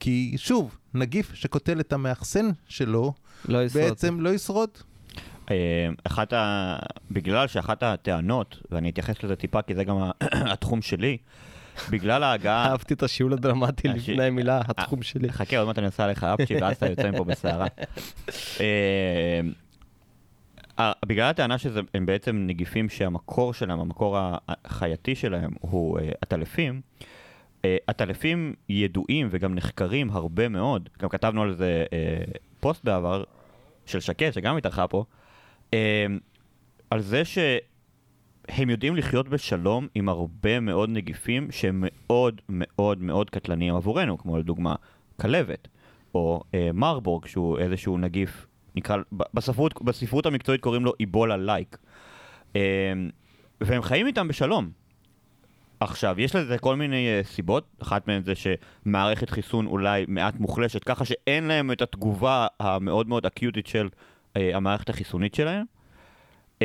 [0.00, 3.12] כי שוב, נגיף שקוטל את המאחסן שלו,
[3.48, 3.84] לא ישרוד.
[3.84, 4.70] בעצם לא ישרוד.
[5.50, 5.56] אה,
[6.04, 6.76] אחת ה...
[7.10, 10.10] בגלל שאחת הטענות, ואני אתייחס לזה טיפה כי זה גם
[10.52, 11.16] התחום שלי,
[11.90, 12.66] בגלל ההגעה...
[12.70, 15.32] אהבתי את השיעול הדרמטי הש- לפני המילה, התחום שלי.
[15.32, 17.66] חכה, עוד מעט אני עושה לך אפצ'י ואז אתה יוצא מפה בסערה.
[18.60, 19.40] אה,
[20.78, 26.80] אה, בגלל הטענה שהם בעצם נגיפים שהמקור שלהם, המקור החייתי שלהם הוא אה, עטלפים,
[27.64, 32.24] אה, עטלפים ידועים וגם נחקרים הרבה מאוד, גם כתבנו על זה אה,
[32.60, 33.24] פוסט בעבר
[33.86, 35.19] של שקד, שגם התארחה פה, אה,
[36.90, 43.74] על זה שהם יודעים לחיות בשלום עם הרבה מאוד נגיפים שהם מאוד מאוד מאוד קטלניים
[43.74, 44.74] עבורנו, כמו לדוגמה
[45.20, 45.68] כלבת,
[46.14, 51.78] או אה, מרבורג, שהוא איזשהו נגיף, נקרא, בספרות, בספרות המקצועית קוראים לו איבולה לייק.
[52.56, 52.92] אה,
[53.60, 54.70] והם חיים איתם בשלום.
[55.80, 60.84] עכשיו, יש לזה כל מיני uh, סיבות, אחת מהן זה שמערכת חיסון אולי מעט מוחלשת,
[60.84, 63.88] ככה שאין להם את התגובה המאוד מאוד אקיוטית של
[64.36, 65.64] המערכת החיסונית שלהם.
[66.58, 66.62] Uh,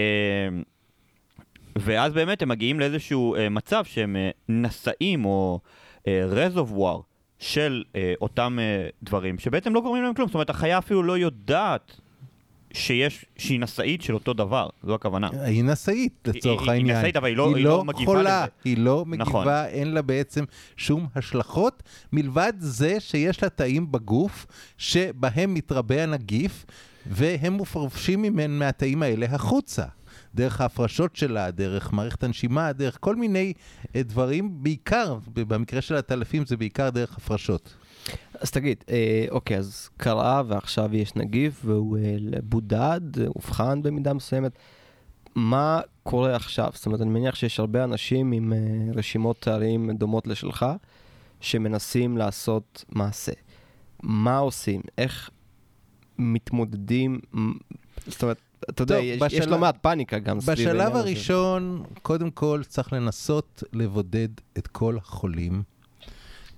[1.75, 5.59] ואז באמת הם מגיעים לאיזשהו uh, מצב שהם uh, נשאים או
[6.07, 6.99] רזובואר
[7.39, 11.17] של uh, אותם uh, דברים, שבעצם לא גורמים להם כלום, זאת אומרת, החיה אפילו לא
[11.17, 12.01] יודעת
[12.73, 15.29] שיש, שהיא נשאית של אותו דבר, זו הכוונה.
[15.43, 16.97] היא נשאית לצורך היא- היא העניין.
[16.97, 18.51] נשאית, אבל היא לא- היא לא מגיבה חולה, לזה.
[18.65, 19.47] היא לא מגיבה, נכון.
[19.67, 20.43] אין לה בעצם
[20.77, 24.45] שום השלכות, מלבד זה שיש לה תאים בגוף
[24.77, 26.65] שבהם מתרבה הנגיף,
[27.07, 29.85] והם מופרשים ממנו מהתאים האלה החוצה.
[30.35, 33.53] דרך ההפרשות שלה, דרך מערכת הנשימה, דרך כל מיני
[33.95, 37.73] אה, דברים, בעיקר, במקרה של הטלפים זה בעיקר דרך הפרשות.
[38.39, 43.01] אז תגיד, אה, אוקיי, אז קרה ועכשיו יש נגיף והוא אה, בודד,
[43.35, 44.51] אובחן במידה מסוימת.
[45.35, 46.69] מה קורה עכשיו?
[46.73, 48.57] זאת אומרת, אני מניח שיש הרבה אנשים עם אה,
[48.93, 50.65] רשימות תארים דומות לשלך,
[51.41, 53.31] שמנסים לעשות מעשה.
[54.03, 54.81] מה עושים?
[54.97, 55.29] איך
[56.17, 57.19] מתמודדים?
[58.07, 58.37] זאת אומרת,
[58.69, 60.99] אתה יודע, יש, בשלב- יש לא מעט פאניקה גם סביב העניין בשלב הזה.
[60.99, 65.63] הראשון, קודם כל צריך לנסות לבודד את כל החולים,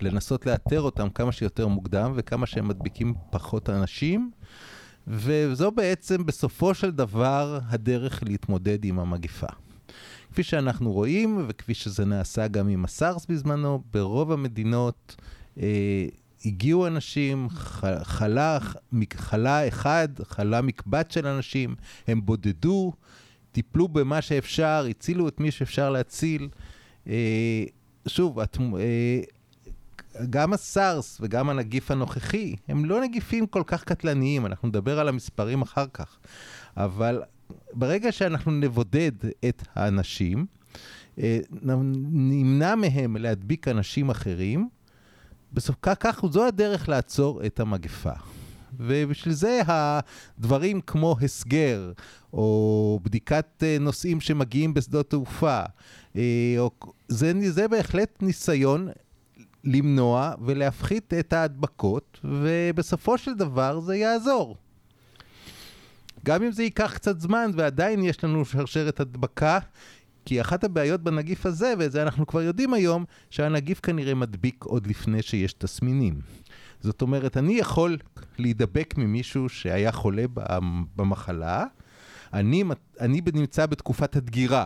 [0.02, 4.32] לנסות לאתר אותם כמה שיותר מוקדם וכמה שהם מדביקים פחות אנשים,
[5.08, 9.48] וזו בעצם בסופו של דבר הדרך להתמודד עם המגיפה.
[10.32, 15.16] כפי שאנחנו רואים, וכפי שזה נעשה גם עם הסארס בזמנו, ברוב המדינות
[15.62, 16.06] אה,
[16.46, 17.48] הגיעו אנשים,
[18.04, 18.58] חלה,
[19.18, 21.76] חלה אחד, חלה מקבץ של אנשים,
[22.08, 22.94] הם בודדו,
[23.52, 26.50] טיפלו במה שאפשר, הצילו את מי שאפשר להציל.
[27.08, 27.64] אה,
[28.08, 29.22] שוב, את, אה,
[30.30, 35.62] גם הסארס וגם הנגיף הנוכחי, הם לא נגיפים כל כך קטלניים, אנחנו נדבר על המספרים
[35.62, 36.18] אחר כך.
[36.78, 37.22] אבל
[37.74, 39.12] ברגע שאנחנו נבודד
[39.50, 40.46] את האנשים,
[41.20, 41.40] אה,
[42.12, 44.70] נמנע מהם להדביק אנשים אחרים,
[45.54, 48.12] בסוף כך, זו הדרך לעצור את המגפה.
[48.80, 51.92] ובשביל זה הדברים כמו הסגר,
[52.34, 55.62] או בדיקת אה, נוסעים שמגיעים בשדות תעופה,
[56.16, 56.58] אה,
[57.08, 58.90] זה, זה בהחלט ניסיון
[59.64, 64.56] למנוע ולהפחית את ההדבקות, ובסופו של דבר זה יעזור.
[66.26, 69.60] גם אם זה ייקח קצת זמן ועדיין יש לנו שרשרת הדבקה,
[70.28, 74.88] כי אחת הבעיות בנגיף הזה, ואת זה אנחנו כבר יודעים היום, שהנגיף כנראה מדביק עוד
[74.88, 76.20] לפני שיש תסמינים.
[76.82, 77.98] זאת אומרת, אני יכול
[78.38, 80.24] להידבק ממישהו שהיה חולה
[80.96, 81.66] במחלה,
[82.34, 82.64] אני,
[83.00, 84.66] אני נמצא בתקופת הדגירה.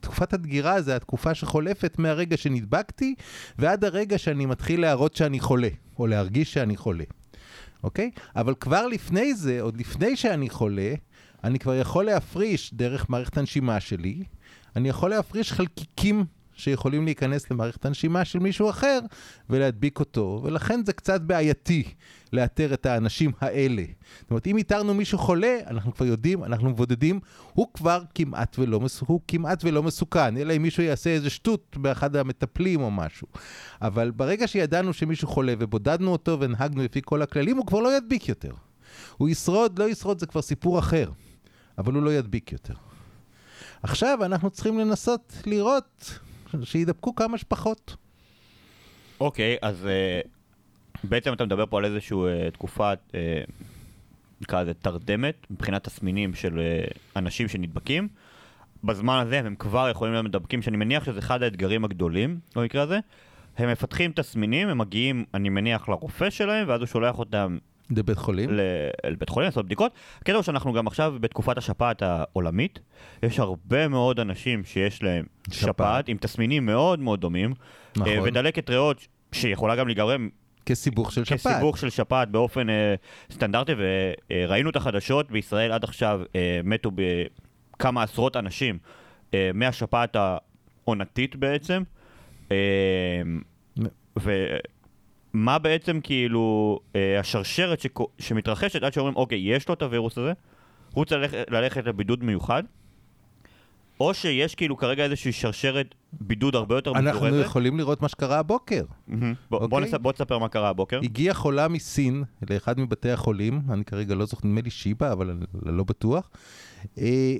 [0.00, 3.14] תקופת הדגירה זה התקופה שחולפת מהרגע שנדבקתי
[3.58, 7.04] ועד הרגע שאני מתחיל להראות שאני חולה, או להרגיש שאני חולה.
[7.82, 8.10] אוקיי?
[8.36, 10.94] אבל כבר לפני זה, עוד לפני שאני חולה,
[11.44, 14.22] אני כבר יכול להפריש דרך מערכת הנשימה שלי,
[14.76, 16.24] אני יכול להפריש חלקיקים
[16.58, 18.98] שיכולים להיכנס למערכת הנשימה של מישהו אחר
[19.50, 21.82] ולהדביק אותו, ולכן זה קצת בעייתי
[22.32, 23.82] לאתר את האנשים האלה.
[24.20, 27.20] זאת אומרת, אם איתרנו מישהו חולה, אנחנו כבר יודעים, אנחנו מבודדים,
[27.52, 32.16] הוא כבר כמעט ולא, הוא כמעט ולא מסוכן, אלא אם מישהו יעשה איזה שטות באחד
[32.16, 33.28] המטפלים או משהו.
[33.82, 38.28] אבל ברגע שידענו שמישהו חולה ובודדנו אותו ונהגנו לפי כל הכללים, הוא כבר לא ידביק
[38.28, 38.52] יותר.
[39.16, 41.10] הוא ישרוד, לא ישרוד, זה כבר סיפור אחר,
[41.78, 42.87] אבל הוא לא ידביק יותר.
[43.82, 46.18] עכשיו אנחנו צריכים לנסות לראות
[46.62, 47.96] שידבקו כמה שפחות.
[49.20, 49.86] אוקיי, okay, אז
[50.24, 50.28] uh,
[51.04, 53.14] בעצם אתה מדבר פה על איזושהי uh, תקופה, uh,
[54.40, 58.08] נקרא לזה תרדמת, מבחינת תסמינים של uh, אנשים שנדבקים.
[58.84, 62.98] בזמן הזה הם כבר יכולים להיות מדבקים, שאני מניח שזה אחד האתגרים הגדולים במקרה הזה.
[63.56, 67.58] הם מפתחים תסמינים, הם מגיעים, אני מניח, לרופא שלהם, ואז הוא שולח אותם
[67.90, 68.50] לבית חולים?
[69.06, 69.92] לבית חולים, לעשות בדיקות.
[70.18, 72.78] הקטע הוא שאנחנו גם עכשיו בתקופת השפעת העולמית.
[73.22, 77.54] יש הרבה מאוד אנשים שיש להם שפעת, שפעת עם תסמינים מאוד מאוד דומים.
[77.96, 78.12] נכון.
[78.24, 80.28] ודלקת ריאות שיכולה גם להיגרם
[80.66, 81.54] כסיבוך של שפעת.
[81.54, 82.94] כסיבוך של שפעת באופן אה,
[83.30, 83.72] סטנדרטי,
[84.28, 88.78] וראינו את החדשות בישראל עד עכשיו אה, מתו בכמה עשרות אנשים
[89.34, 91.82] אה, מהשפעת העונתית בעצם.
[92.52, 92.56] אה,
[94.18, 94.46] ו...
[95.38, 97.98] מה בעצם כאילו אה, השרשרת שק...
[98.18, 100.32] שמתרחשת עד שאומרים, אוקיי, יש לו את הווירוס הזה,
[100.92, 102.62] הוא צריך ללכת, ללכת לבידוד מיוחד,
[104.00, 107.44] או שיש כאילו כרגע איזושהי שרשרת בידוד הרבה יותר אנחנו מזורזת.
[107.44, 108.84] יכולים לראות מה שקרה הבוקר.
[108.84, 109.12] Mm-hmm.
[109.50, 109.68] בוא, אוקיי.
[109.68, 109.94] בוא, נס...
[109.94, 111.00] בוא תספר מה קרה הבוקר.
[111.02, 115.76] הגיעה חולה מסין לאחד מבתי החולים, אני כרגע לא זוכר, נדמה לי שיבא, אבל אני
[115.76, 116.30] לא בטוח.
[116.98, 117.36] אה,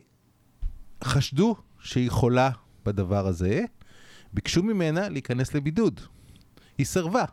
[1.05, 2.51] חשדו שהיא חולה
[2.85, 3.65] בדבר הזה,
[4.33, 6.01] ביקשו ממנה להיכנס לבידוד.
[6.79, 7.25] היא סרבה.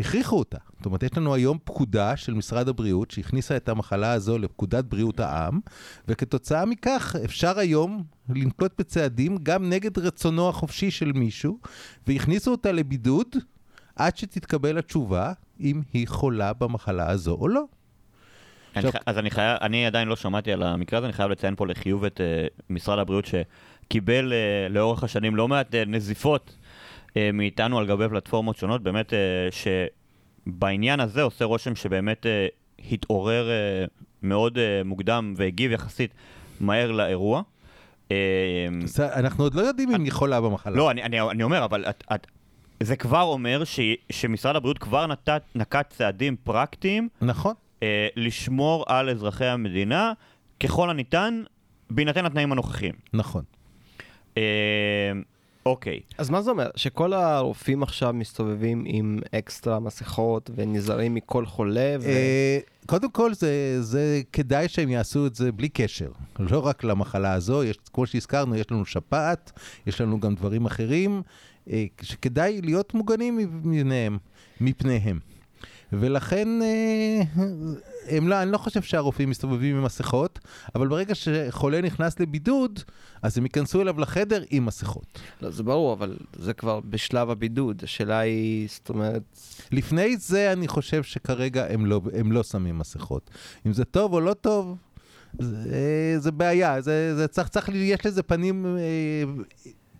[0.00, 0.58] הכריחו אותה.
[0.76, 5.20] זאת אומרת, יש לנו היום פקודה של משרד הבריאות שהכניסה את המחלה הזו לפקודת בריאות
[5.20, 5.60] העם,
[6.08, 11.58] וכתוצאה מכך אפשר היום לנקוט בצעדים גם נגד רצונו החופשי של מישהו,
[12.06, 13.36] והכניסו אותה לבידוד
[13.96, 17.64] עד שתתקבל התשובה אם היא חולה במחלה הזו או לא.
[18.76, 18.94] אני ח...
[19.06, 22.04] אז אני, חייב, אני עדיין לא שמעתי על המקרה הזה, אני חייב לציין פה לחיוב
[22.04, 26.56] את uh, משרד הבריאות שקיבל uh, לאורך השנים לא מעט uh, נזיפות.
[27.32, 29.12] מאיתנו על גבי פלטפורמות שונות, באמת
[30.46, 32.26] שבעניין הזה עושה רושם שבאמת
[32.92, 33.48] התעורר
[34.22, 36.14] מאוד מוקדם והגיב יחסית
[36.60, 37.42] מהר לאירוע.
[39.00, 40.76] אנחנו עוד לא יודעים אם היא חולה במחלה.
[40.76, 42.26] לא, אני, אני, אני אומר, אבל את, את,
[42.82, 43.80] זה כבר אומר ש,
[44.12, 47.08] שמשרד הבריאות כבר נקט, נקט צעדים פרקטיים.
[47.20, 47.54] נכון.
[48.16, 50.12] לשמור על אזרחי המדינה
[50.60, 51.42] ככל הניתן
[51.90, 52.94] בהינתן התנאים הנוכחיים.
[53.12, 53.44] נכון.
[54.36, 54.42] אה,
[55.66, 56.70] אוקיי, אז מה זה אומר?
[56.76, 61.96] שכל הרופאים עכשיו מסתובבים עם אקסטרה מסכות ונזהרים מכל חולה?
[62.00, 62.08] ו...
[62.08, 66.10] אה, קודם כל, זה, זה כדאי שהם יעשו את זה בלי קשר.
[66.38, 69.52] לא רק למחלה הזו, יש, כמו שהזכרנו, יש לנו שפעת,
[69.86, 71.22] יש לנו גם דברים אחרים,
[71.70, 74.18] אה, שכדאי להיות מוגנים מפניהם.
[74.60, 75.18] מפניהם.
[75.92, 77.22] ולכן, אה,
[78.08, 80.38] הם לא, אני לא חושב שהרופאים מסתובבים עם מסכות,
[80.74, 82.80] אבל ברגע שחולה נכנס לבידוד,
[83.22, 85.20] אז הם ייכנסו אליו לחדר עם מסכות.
[85.40, 87.80] לא, זה ברור, אבל זה כבר בשלב הבידוד.
[87.84, 89.22] השאלה היא, זאת אומרת...
[89.72, 93.30] לפני זה אני חושב שכרגע הם לא, הם לא שמים מסכות.
[93.66, 94.76] אם זה טוב או לא טוב,
[95.40, 96.80] זה, זה בעיה.
[96.80, 99.42] זה, זה צריך, צריך, יש לזה פנים, אה,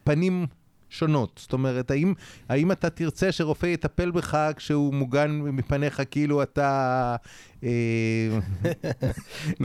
[0.05, 0.47] פנים
[0.91, 1.41] שונות.
[1.43, 2.15] זאת אומרת, האם,
[2.49, 7.17] האם אתה תרצה שרופא יטפל בך כשהוא מוגן מפניך כאילו אתה
[7.65, 7.69] אה,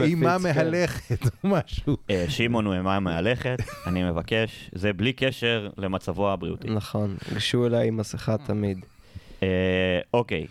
[0.00, 0.42] אימה כן.
[0.42, 1.96] מהלכת או משהו?
[2.10, 6.70] אה, שמעון הוא אימה מהלכת, אני מבקש, זה בלי קשר למצבו הבריאותי.
[6.70, 8.84] נכון, גשו אליי עם מסכה תמיד.
[9.42, 10.46] אה, אוקיי.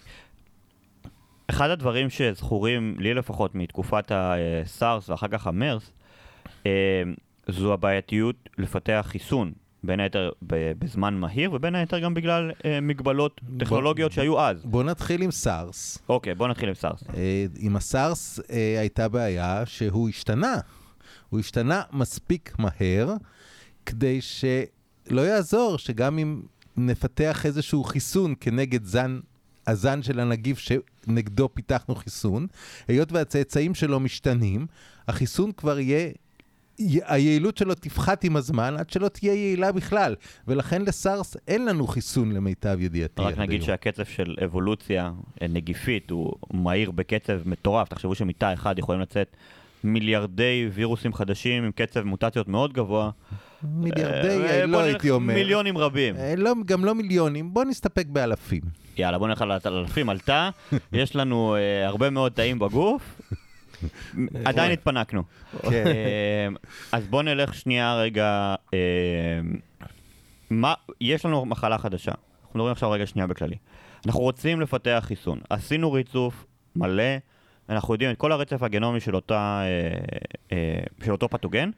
[1.47, 5.91] אחד הדברים שזכורים, לי לפחות, מתקופת הסארס ואחר כך המרס,
[6.65, 6.71] אה,
[7.47, 9.51] זו הבעייתיות לפתח חיסון,
[9.83, 14.65] בין היתר בזמן מהיר, ובין היתר גם בגלל אה, מגבלות טכנולוגיות שהיו אז.
[14.65, 15.97] בוא נתחיל עם סארס.
[16.09, 17.03] אוקיי, בוא נתחיל עם סארס.
[17.13, 20.55] אה, עם הסארס אה, הייתה בעיה שהוא השתנה.
[21.29, 23.13] הוא השתנה מספיק מהר,
[23.85, 26.41] כדי שלא יעזור שגם אם
[26.77, 29.19] נפתח איזשהו חיסון כנגד זן,
[29.67, 32.47] הזן של הנגיף שנגדו פיתחנו חיסון,
[32.87, 34.67] היות והצאצאים שלו משתנים,
[35.07, 36.09] החיסון כבר יהיה...
[37.05, 40.15] היעילות שלו תפחת עם הזמן עד שלא תהיה יעילה בכלל,
[40.47, 43.21] ולכן לסארס אין לנו חיסון למיטב ידיעתי.
[43.21, 43.61] רק נגיד.
[43.61, 47.89] שהקצב של אבולוציה אה, נגיפית הוא מהיר בקצב מטורף.
[47.89, 49.35] תחשבו שמתא אחד יכולים לצאת
[49.83, 53.09] מיליארדי וירוסים חדשים עם קצב מוטציות מאוד גבוה.
[53.63, 55.33] מיליארדי, אה, לא בוא הייתי אומר.
[55.33, 56.15] מיליונים רבים.
[56.15, 58.61] אה, לא, גם לא מיליונים, בוא נסתפק באלפים.
[58.97, 60.49] יאללה, בוא נלך על אלפים על תא.
[60.93, 63.21] יש לנו אה, הרבה מאוד תאים בגוף.
[64.45, 65.23] עדיין התפנקנו.
[65.61, 65.87] כן.
[65.87, 66.47] אה,
[66.91, 68.55] אז בוא נלך שנייה רגע.
[70.49, 72.11] מה, יש לנו מחלה חדשה.
[72.11, 73.55] אנחנו מדברים עכשיו רגע שנייה בכללי.
[74.05, 75.39] אנחנו רוצים לפתח חיסון.
[75.49, 77.03] עשינו ריצוף מלא,
[77.69, 79.67] אנחנו יודעים את כל הרצף הגנומי של, אותה, אה,
[80.51, 81.69] אה, של אותו פתוגן.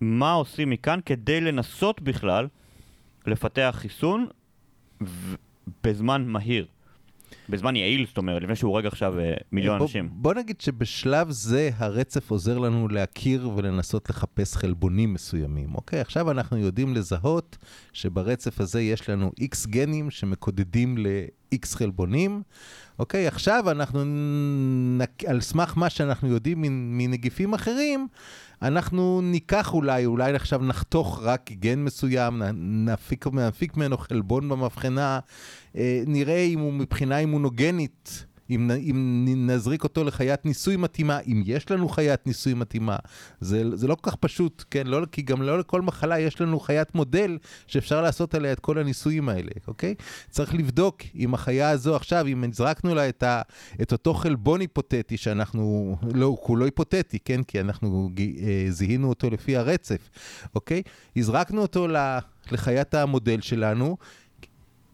[0.00, 2.46] מה עושים מכאן כדי לנסות בכלל
[3.26, 4.26] לפתח חיסון
[5.84, 6.66] בזמן מהיר.
[7.48, 10.08] בזמן יעיל, זאת אומרת, לפני שהוא הורג עכשיו אה, מיליון בוא, אנשים.
[10.12, 16.00] בוא נגיד שבשלב זה הרצף עוזר לנו להכיר ולנסות לחפש חלבונים מסוימים, אוקיי?
[16.00, 17.56] עכשיו אנחנו יודעים לזהות
[17.92, 20.96] שברצף הזה יש לנו איקס גנים שמקודדים
[21.52, 22.42] ל-X חלבונים,
[22.98, 23.26] אוקיי?
[23.26, 24.04] עכשיו אנחנו,
[24.98, 25.24] נק...
[25.24, 26.64] על סמך מה שאנחנו יודעים
[26.98, 28.08] מנגיפים אחרים,
[28.62, 35.18] אנחנו ניקח אולי, אולי עכשיו נחתוך רק גן מסוים, נפיק, נפיק ממנו חלבון במבחנה,
[35.76, 41.70] אה, נראה אם הוא מבחינה אימונוגנית, אם, אם נזריק אותו לחיית ניסוי מתאימה, אם יש
[41.70, 42.96] לנו חיית ניסוי מתאימה.
[43.40, 44.86] זה, זה לא כל כך פשוט, כן?
[44.86, 48.78] לא, כי גם לא לכל מחלה יש לנו חיית מודל שאפשר לעשות עליה את כל
[48.78, 49.94] הניסויים האלה, אוקיי?
[50.30, 53.42] צריך לבדוק אם החיה הזו עכשיו, אם הזרקנו לה את, ה,
[53.82, 57.42] את אותו חלבון היפותטי שאנחנו, לא, הוא כולו היפותטי, כן?
[57.42, 60.08] כי אנחנו אה, זיהינו אותו לפי הרצף,
[60.54, 60.82] אוקיי?
[61.16, 62.18] הזרקנו אותו ל-
[62.52, 63.96] לחיית המודל שלנו,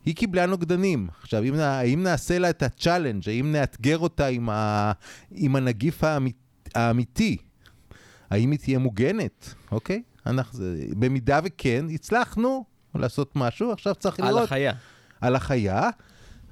[0.04, 1.08] היא קיבלה נוגדנים.
[1.22, 4.92] עכשיו, אם, האם נעשה לה את ה challenge, האם נאתגר אותה עם, ה,
[5.30, 6.36] עם הנגיף האמית,
[6.74, 7.36] האמיתי,
[8.30, 10.02] האם היא תהיה מוגנת, אוקיי?
[10.26, 10.64] אנחנו,
[10.98, 12.64] במידה וכן, הצלחנו
[12.94, 14.72] לעשות משהו, עכשיו צריך על לראות החיה.
[15.20, 15.90] על החיה.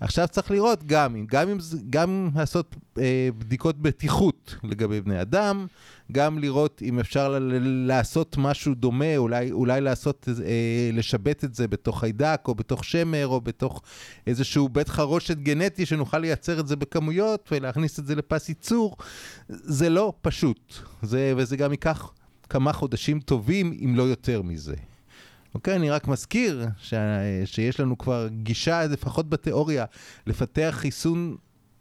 [0.05, 1.59] עכשיו צריך לראות גם, אם- גם, אם,
[1.91, 5.67] גם לעשות אה, בדיקות בטיחות לגבי בני אדם,
[6.13, 10.45] גם לראות אם אפשר ל- ל- לעשות משהו דומה, אולי, אולי לעשות, אה,
[10.93, 13.83] לשבת את זה בתוך חיידק, או בתוך שמר, או בתוך
[14.27, 18.97] איזשהו בית חרושת גנטי, שנוכל לייצר את זה בכמויות ולהכניס את זה לפס ייצור.
[19.49, 22.13] זה לא פשוט, זה, וזה גם ייקח
[22.51, 24.75] כמה חודשים טובים, אם לא יותר מזה.
[25.55, 26.95] אוקיי, אני רק מזכיר ש...
[27.45, 29.85] שיש לנו כבר גישה, לפחות בתיאוריה,
[30.27, 31.37] לפתח חיסון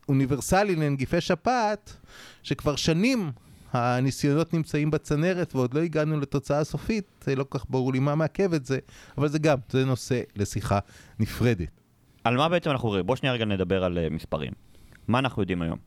[0.09, 1.97] אוניברסלי לנגיפי שפעת,
[2.43, 3.31] שכבר שנים
[3.73, 8.15] הניסיונות נמצאים בצנרת ועוד לא הגענו לתוצאה סופית, זה לא כל כך ברור לי מה
[8.15, 8.79] מעכב את זה,
[9.17, 10.79] אבל זה גם, זה נושא לשיחה
[11.19, 11.69] נפרדת.
[12.23, 13.05] על מה בעצם אנחנו רואים?
[13.05, 14.51] בוא שנייה רגע נדבר על אה, מספרים.
[15.07, 15.77] מה אנחנו יודעים היום?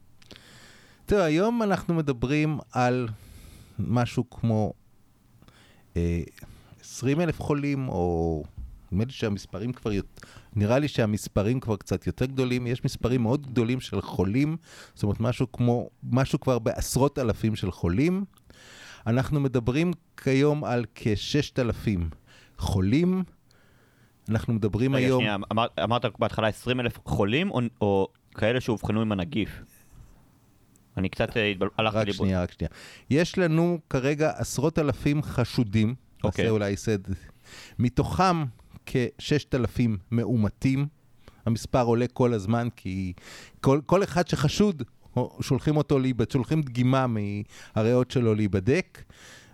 [1.06, 3.08] תראה, היום אנחנו מדברים על
[3.78, 4.72] משהו כמו
[5.96, 6.22] אה,
[6.94, 8.42] 20 אלף חולים, או
[8.92, 9.90] נדמה לי שהמספרים כבר,
[10.56, 14.56] נראה לי שהמספרים כבר קצת יותר גדולים, יש מספרים מאוד גדולים של חולים,
[14.94, 18.24] זאת אומרת משהו כמו, משהו כבר בעשרות אלפים של חולים.
[19.06, 22.00] אנחנו מדברים כיום על כ-6,000
[22.58, 23.24] חולים.
[24.28, 25.20] אנחנו מדברים רגע, היום...
[25.20, 29.62] שנייה, אמר, אמרת בהתחלה 20 אלף חולים, או, או כאלה שאובחנו עם הנגיף?
[30.96, 31.68] אני קצת אה, התבל...
[31.78, 32.26] הלכתי רק לאיבוד.
[32.26, 32.70] שנייה, רק שנייה.
[33.10, 35.94] יש לנו כרגע עשרות אלפים חשודים,
[36.24, 36.44] אוקיי.
[36.44, 36.98] נעשה אולי סד,
[37.78, 38.44] מתוכם
[38.86, 40.86] כ-6,000 מאומתים.
[41.46, 43.12] המספר עולה כל הזמן, כי
[43.60, 44.82] כל, כל אחד שחשוד,
[45.40, 49.02] שולחים אותו להיבדק, שולחים דגימה מהריאות שלו להיבדק,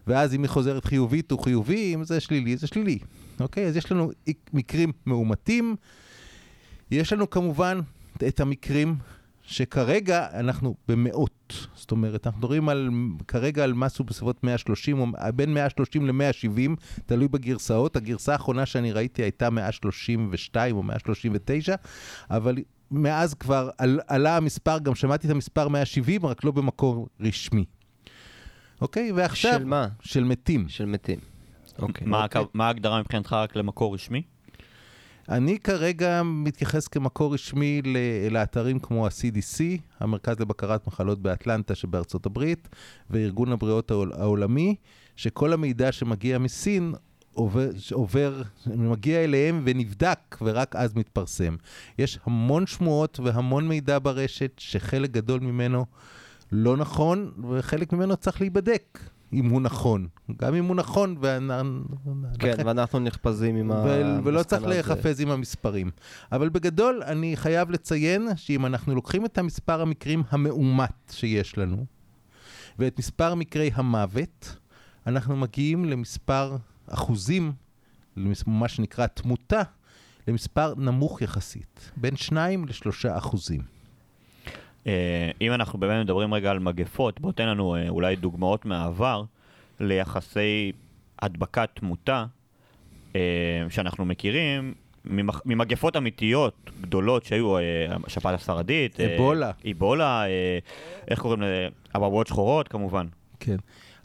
[0.06, 2.98] ואז אם היא חוזרת חיובית, הוא חיובי, אם זה שלילי, זה שלילי.
[3.40, 3.66] אוקיי?
[3.66, 4.10] אז יש לנו
[4.52, 5.76] מקרים מאומתים.
[6.90, 7.80] יש לנו כמובן
[8.28, 8.96] את המקרים
[9.50, 11.68] שכרגע אנחנו במאות.
[11.74, 12.90] זאת אומרת, אנחנו מדברים על,
[13.28, 16.70] כרגע על משהו בסביבות 130, או בין 130 ל-170,
[17.06, 17.96] תלוי בגרסאות.
[17.96, 21.74] הגרסה האחרונה שאני ראיתי הייתה 132 או 139,
[22.30, 22.56] אבל
[22.90, 27.64] מאז כבר על, עלה המספר, גם שמעתי את המספר 170, רק לא במקור רשמי.
[28.80, 29.12] אוקיי?
[29.12, 29.58] ועכשיו...
[29.58, 29.88] של מה?
[30.02, 30.68] של מתים.
[30.68, 31.18] של מתים.
[31.78, 32.06] אוקיי.
[32.06, 32.44] מה, אוקיי.
[32.54, 34.22] מה ההגדרה מבחינתך רק למקור רשמי?
[35.28, 37.82] אני כרגע מתייחס כמקור רשמי
[38.30, 39.60] לאתרים כמו ה-CDC,
[40.00, 42.68] המרכז לבקרת מחלות באטלנטה שבארצות הברית,
[43.10, 44.74] וארגון הבריאות העול- העולמי,
[45.16, 46.94] שכל המידע שמגיע מסין
[47.34, 51.56] עובר, עובר, מגיע אליהם ונבדק, ורק אז מתפרסם.
[51.98, 55.86] יש המון שמועות והמון מידע ברשת, שחלק גדול ממנו
[56.52, 58.98] לא נכון, וחלק ממנו צריך להיבדק,
[59.32, 60.08] אם הוא נכון.
[60.36, 61.50] גם אם הוא נכון, ואנ...
[62.38, 64.68] כן, ואנחנו נחפזים עם ו- ולא צריך המסקנה.
[64.74, 65.90] להיחפז עם המספרים.
[66.32, 71.84] אבל בגדול, אני חייב לציין שאם אנחנו לוקחים את המספר המקרים המאומת שיש לנו,
[72.78, 74.56] ואת מספר מקרי המוות,
[75.06, 76.56] אנחנו מגיעים למספר
[76.88, 77.52] אחוזים,
[78.16, 79.62] למס- מה שנקרא תמותה,
[80.28, 82.88] למספר נמוך יחסית, בין 2 ל-3
[83.18, 83.60] אחוזים.
[84.86, 89.24] אה, אם אנחנו באמת מדברים רגע על מגפות, בוא תן לנו אה, אולי דוגמאות מהעבר
[89.80, 90.72] ליחסי
[91.22, 92.24] הדבקת תמותה
[93.16, 93.20] אה,
[93.68, 94.74] שאנחנו מכירים
[95.44, 97.56] ממגפות אמיתיות גדולות שהיו,
[98.06, 99.50] השפעת הספרדית, אבולה.
[99.64, 100.24] איבולה,
[101.08, 101.68] איך קוראים לזה?
[101.94, 103.06] אבעבועות שחורות כמובן.
[103.40, 103.56] כן.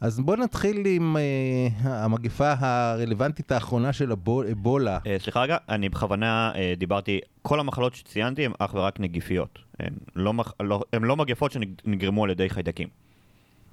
[0.02, 4.98] אז בואו נתחיל עם uh, המגפה הרלוונטית האחרונה של אבול- אבולה.
[5.08, 9.60] אה, סליחה רגע, אני בכוונה אה, דיברתי, כל המחלות שציינתי הן אך ורק נגיפיות.
[9.80, 12.88] הן לא, מח- לא, הן לא מגפות שנגרמו על ידי חיידקים.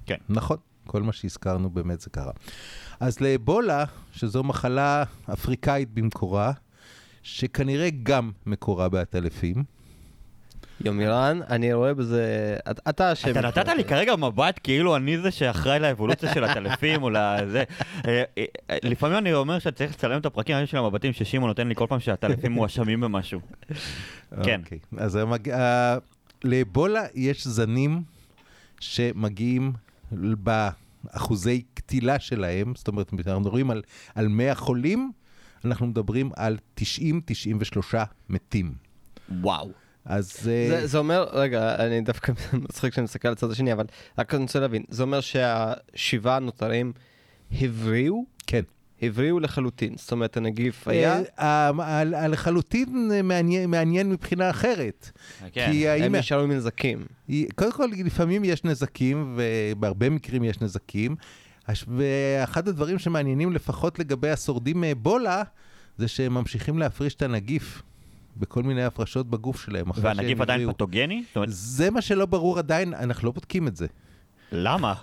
[0.05, 0.15] כן.
[0.29, 0.57] נכון,
[0.87, 2.31] כל מה שהזכרנו באמת זה קרה.
[2.99, 6.51] אז לאבולה, שזו מחלה אפריקאית במקורה,
[7.23, 9.63] שכנראה גם מקורה בעטלפים,
[10.83, 12.57] יומירן, אני רואה בזה...
[12.71, 13.31] את- אתה אשם.
[13.31, 17.63] אתה נתת לי כרגע מבט כאילו אני זה שאחראי לאבולוציה של הטלפים או לזה.
[18.07, 21.67] אה, אה, אה, לפעמים אני אומר שאתה צריך לצלם את הפרקים של המבטים ששמעון נותן
[21.67, 23.39] לי כל פעם שהטלפים מואשמים במשהו.
[24.43, 24.61] כן.
[24.63, 24.79] אוקיי.
[24.97, 25.49] אז המג...
[25.49, 25.97] ה...
[26.43, 28.03] לאבולה יש זנים
[28.79, 29.73] שמגיעים
[30.11, 33.81] באחוזי קטילה שלהם, זאת אומרת, אנחנו מדברים על,
[34.15, 35.11] על 100 חולים,
[35.65, 36.83] אנחנו מדברים על 90-93
[38.29, 38.73] מתים.
[39.41, 39.82] וואו.
[40.05, 40.33] אז...
[40.41, 43.85] זה, זה אומר, רגע, אני דווקא מצחיק שאני מסתכל על הצד השני, אבל
[44.17, 46.91] רק אני רוצה להבין, זה אומר שהשבעה הנותרים
[47.61, 48.23] הבריאו?
[48.47, 48.61] כן.
[49.01, 55.11] הבריאו לחלוטין, זאת אומרת הנגיף היה, אה, ה- ה- לחלוטין מעניין, מעניין מבחינה אחרת.
[55.51, 55.71] כן.
[56.05, 57.05] הם נשארו עם נזקים.
[57.27, 61.15] היא- קודם כל, לפעמים יש נזקים, ובהרבה מקרים יש נזקים.
[61.87, 65.43] ואחד הדברים שמעניינים לפחות לגבי השורדים מאבולה,
[65.97, 67.81] זה שהם ממשיכים להפריש את הנגיף
[68.37, 69.85] בכל מיני הפרשות בגוף שלהם.
[69.95, 70.73] והנגיף עדיין.
[70.73, 71.23] פתוגני?
[71.47, 73.87] זה מה שלא ברור עדיין, אנחנו לא בודקים את זה.
[74.51, 74.93] למה?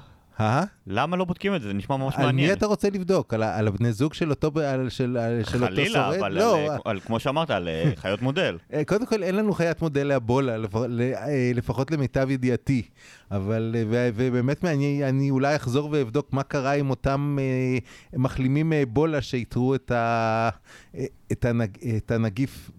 [0.41, 0.65] אה?
[0.87, 1.69] למה לא בודקים את זה?
[1.69, 2.53] זה נשמע ממש על מי מעניין.
[2.53, 3.35] אתה רוצה לבדוק?
[3.35, 6.19] על, על הבני זוג של אותו, על, של, על, של אותו חלילה, שורד?
[6.19, 8.59] אבל לא, על, על, כמו שאמרת, על אה, חיות מודל.
[8.73, 12.83] אה, קודם כל, אין לנו חיית מודל לאבולה, אה, לפחות למיטב ידיעתי.
[13.31, 17.79] אבל, אה, ובאמת מעניין, אני אולי אחזור ואבדוק מה קרה עם אותם אה,
[18.19, 20.49] מחלימים מאבולה שאיתרו את, ה...
[20.95, 21.71] אה, את, הנג...
[21.97, 22.71] את הנגיף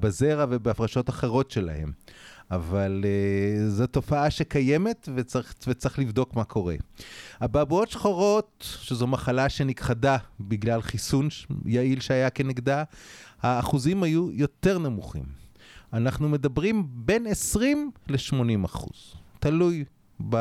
[0.00, 1.92] בזרע ובהפרשות אחרות שלהם.
[2.50, 6.74] אבל uh, זו תופעה שקיימת וצריך, וצריך לבדוק מה קורה.
[7.44, 11.28] אבעבועות שחורות, שזו מחלה שנכחדה בגלל חיסון
[11.66, 12.84] יעיל שהיה כנגדה,
[13.42, 15.24] האחוזים היו יותר נמוכים.
[15.92, 19.14] אנחנו מדברים בין 20 ל-80 אחוז.
[19.40, 19.84] תלוי,
[20.28, 20.36] ב,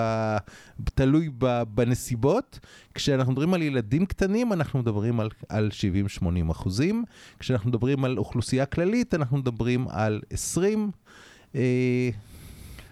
[0.84, 2.60] תלוי ב, בנסיבות.
[2.94, 5.70] כשאנחנו מדברים על ילדים קטנים, אנחנו מדברים על, על
[6.22, 7.04] 70-80 אחוזים.
[7.40, 10.92] כשאנחנו מדברים על אוכלוסייה כללית, אנחנו מדברים על 20.
[11.56, 12.10] אה,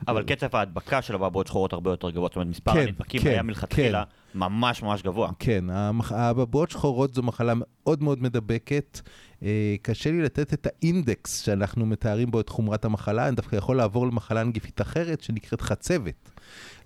[0.07, 3.29] אבל קצב ההדבקה של אבעבועות שחורות הרבה יותר גבוה, זאת אומרת, מספר כן, הנדבקים כן,
[3.29, 4.03] היה מלכתחילה
[4.35, 5.29] ממש ממש גבוה.
[5.39, 5.65] כן,
[6.09, 8.99] האבעבועות שחורות זו מחלה מאוד מאוד מדבקת.
[9.43, 13.77] אה, קשה לי לתת את האינדקס שאנחנו מתארים בו את חומרת המחלה, אני דווקא יכול
[13.77, 16.29] לעבור למחלה נגיפית אחרת שנקראת חצבת.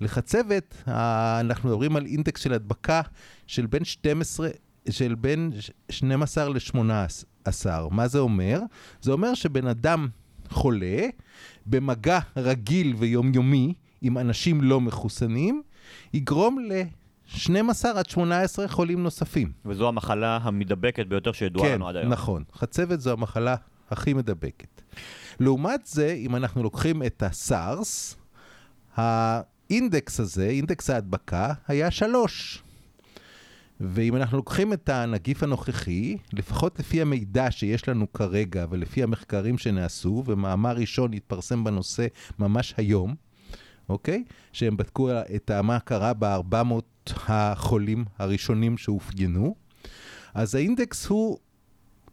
[0.02, 3.02] לחצבת, אנחנו מדברים על אינדקס של הדבקה
[3.48, 4.50] של בין 12,
[4.90, 5.52] של בין
[5.90, 7.70] 12 ל-18.
[7.92, 8.62] מה זה אומר?
[9.02, 10.08] זה אומר שבן אדם
[10.50, 11.08] חולה,
[11.66, 15.62] במגע רגיל ויומיומי עם אנשים לא מחוסנים,
[16.14, 19.52] יגרום ל-12 עד 18 חולים נוספים.
[19.66, 22.12] וזו המחלה המדבקת ביותר שידועה כן, לנו עד היום.
[22.12, 22.44] נכון.
[22.54, 23.56] חצבת זו המחלה
[23.90, 24.82] הכי מדבקת.
[25.40, 28.18] לעומת זה, אם אנחנו לוקחים את הסארס,
[28.96, 32.64] האינדקס הזה, אינדקס ההדבקה, היה שלוש.
[33.80, 40.24] ואם אנחנו לוקחים את הנגיף הנוכחי, לפחות לפי המידע שיש לנו כרגע ולפי המחקרים שנעשו,
[40.26, 42.08] ומאמר ראשון התפרסם בנושא
[42.40, 43.16] ממש היום,
[43.90, 44.24] אוקיי?
[44.54, 49.56] שהם בדקו את מה קרה ב-400 החולים הראשונים שאופיינו,
[50.34, 51.38] אז האינדקס הוא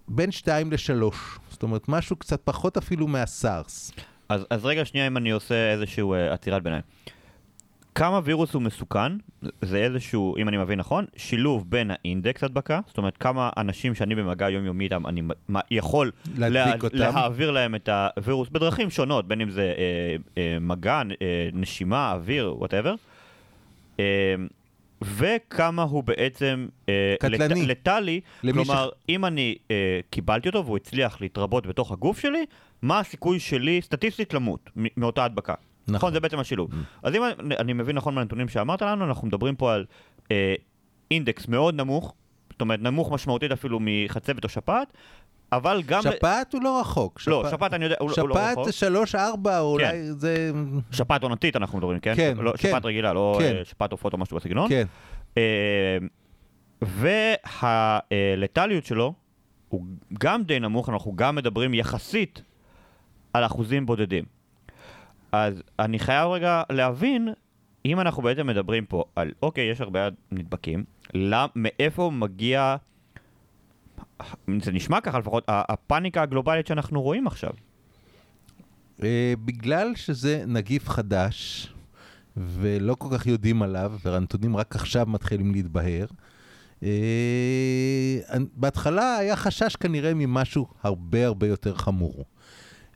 [0.08, 1.14] בין 2 ל-3,
[1.50, 3.92] זאת אומרת משהו קצת פחות אפילו מהסארס.
[4.28, 6.82] אז, אז רגע שנייה אם אני עושה איזשהו uh, עצירת ביניים.
[7.96, 9.12] כמה וירוס הוא מסוכן,
[9.62, 14.14] זה איזשהו, אם אני מבין נכון, שילוב בין האינדקס הדבקה, זאת אומרת כמה אנשים שאני
[14.14, 16.10] במגע יומיומי איתם, אני מה, יכול
[16.84, 16.96] אותם.
[16.98, 22.54] להעביר להם את הווירוס בדרכים שונות, בין אם זה אה, אה, מגע, אה, נשימה, אוויר,
[22.58, 22.94] וואטאבר.
[24.00, 24.34] אה,
[25.02, 27.66] וכמה הוא בעצם אה, קטלני.
[27.66, 32.44] לט, לטלי, כלומר, ש- אם אני אה, קיבלתי אותו והוא הצליח להתרבות בתוך הגוף שלי,
[32.82, 35.54] מה הסיכוי שלי סטטיסטית למות מאותה הדבקה?
[35.88, 36.12] נכון, נכון.
[36.12, 36.70] זה בעצם השילוב.
[37.02, 37.22] אז אם
[37.58, 39.84] אני, מבין נכון מהנתונים שאמרת לנו, אנחנו מדברים פה על
[40.30, 40.54] אה,
[41.10, 42.14] אינדקס מאוד נמוך,
[42.50, 44.92] זאת אומרת נמוך משמעותית אפילו מחצבת או שפעת,
[45.52, 46.02] אבל גם...
[46.02, 47.20] שפעת הוא לא רחוק.
[47.26, 48.66] לא, שפעת אני יודע, הוא, הוא לא שפעת רחוק.
[48.66, 50.50] זה שלוש, ארבע, אולי זה...
[50.90, 52.14] שפעת עונתית אנחנו מדברים, כן?
[52.16, 52.68] כן, לא, כן.
[52.68, 53.56] שפעת רגילה, לא כן.
[53.56, 54.68] אה, שפעת עופות או משהו בסגנון.
[54.68, 54.86] כן.
[55.38, 55.98] אה,
[58.12, 59.14] והלטליות שלו
[59.68, 59.84] הוא
[60.18, 62.42] גם די נמוך, אנחנו גם מדברים יחסית
[63.32, 64.24] על אחוזים בודדים.
[65.44, 67.28] אז אני חייב רגע להבין,
[67.84, 70.84] אם אנחנו בעצם מדברים פה על, אוקיי, יש הרבה נדבקים,
[71.14, 72.76] למ, מאיפה מגיע,
[74.62, 77.50] זה נשמע ככה לפחות, הפאניקה הגלובלית שאנחנו רואים עכשיו.
[79.02, 81.72] אה, בגלל שזה נגיף חדש,
[82.36, 86.06] ולא כל כך יודעים עליו, והנתונים רק עכשיו מתחילים להתבהר,
[86.82, 86.88] אה,
[88.54, 92.24] בהתחלה היה חשש כנראה ממשהו הרבה הרבה יותר חמור.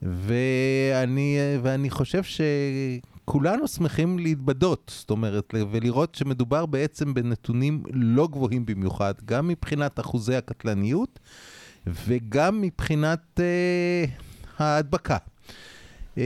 [0.02, 9.14] ואני, ואני חושב שכולנו שמחים להתבדות, זאת אומרת, ולראות שמדובר בעצם בנתונים לא גבוהים במיוחד,
[9.24, 11.18] גם מבחינת אחוזי הקטלניות
[11.86, 14.04] וגם מבחינת אה,
[14.58, 15.16] ההדבקה.
[16.18, 16.24] אה,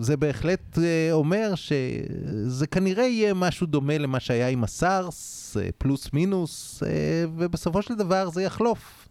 [0.00, 6.12] זה בהחלט אה, אומר שזה כנראה יהיה משהו דומה למה שהיה עם הסארס, אה, פלוס
[6.12, 6.88] מינוס, אה,
[7.36, 9.07] ובסופו של דבר זה יחלוף.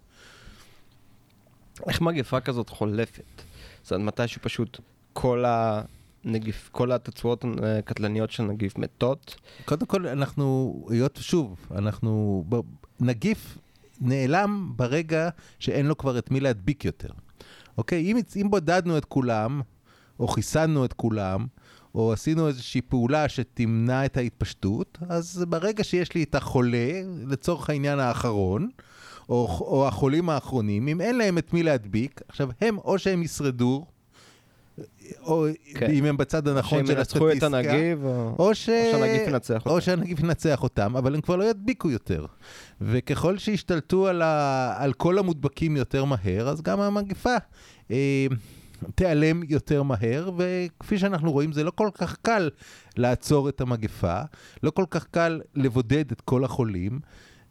[1.87, 3.23] איך מגפה כזאת חולפת?
[3.83, 4.79] זאת אומרת, מתי שפשוט
[5.13, 7.45] כל הנגיף, כל התצורות
[7.79, 9.35] הקטלניות של נגיף מתות?
[9.65, 12.59] קודם כל, אנחנו, היות שוב, אנחנו, ב-
[12.99, 13.57] נגיף
[14.01, 17.09] נעלם ברגע שאין לו כבר את מי להדביק יותר.
[17.77, 18.01] אוקיי?
[18.11, 19.61] אם, אם בודדנו את כולם,
[20.19, 21.45] או חיסנו את כולם,
[21.95, 27.99] או עשינו איזושהי פעולה שתמנע את ההתפשטות, אז ברגע שיש לי את החולה, לצורך העניין
[27.99, 28.69] האחרון,
[29.29, 33.85] או, או החולים האחרונים, אם אין להם את מי להדביק, עכשיו הם או שהם ישרדו,
[35.21, 35.91] או כן.
[35.91, 38.35] אם הם בצד הנכון שהם של ינצחו את הסטטיסטיקה, הנגיב, או...
[38.39, 38.69] או, ש...
[38.69, 39.69] או שהנגיף ינצח אותם.
[39.69, 42.25] או שהנגיף ינצח אותם, אבל הם כבר לא ידביקו יותר.
[42.81, 44.73] וככל שישתלטו על, ה...
[44.77, 47.35] על כל המודבקים יותר מהר, אז גם המגפה
[47.91, 48.27] אה,
[48.95, 52.49] תיעלם יותר מהר, וכפי שאנחנו רואים, זה לא כל כך קל
[52.97, 54.21] לעצור את המגפה,
[54.63, 56.99] לא כל כך קל לבודד את כל החולים.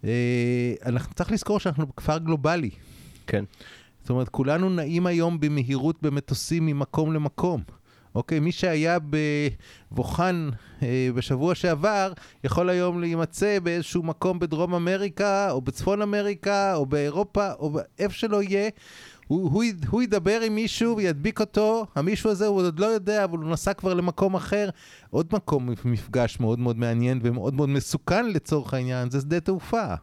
[0.07, 2.71] אה, אנחנו צריך לזכור שאנחנו בכפר גלובלי.
[3.27, 3.45] כן.
[4.01, 7.63] זאת אומרת, כולנו נעים היום במהירות במטוסים ממקום למקום.
[8.15, 8.99] אוקיי, מי שהיה
[9.91, 10.37] בבוכן
[10.83, 12.13] אה, בשבוע שעבר,
[12.45, 18.43] יכול היום להימצא באיזשהו מקום בדרום אמריקה, או בצפון אמריקה, או באירופה, או איפה שלא
[18.43, 18.71] יהיה.
[19.27, 23.39] הוא, הוא, הוא ידבר עם מישהו וידביק אותו, המישהו הזה הוא עוד לא יודע, אבל
[23.39, 24.71] הוא נסע כבר למקום אחר.
[25.11, 29.95] עוד מקום מפגש מאוד מאוד מעניין ומאוד מאוד מסוכן לצורך העניין, זה שדה תעופה.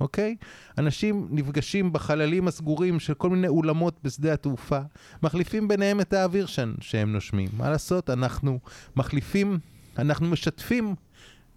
[0.00, 0.36] אוקיי?
[0.78, 4.80] אנשים נפגשים בחללים הסגורים של כל מיני אולמות בשדה התעופה,
[5.22, 6.46] מחליפים ביניהם את האוויר.
[6.80, 7.48] שהם נושמים.
[7.56, 8.10] מה לעשות?
[8.10, 8.58] אנחנו
[8.96, 9.58] מחליפים,
[9.98, 10.94] אנחנו משתפים,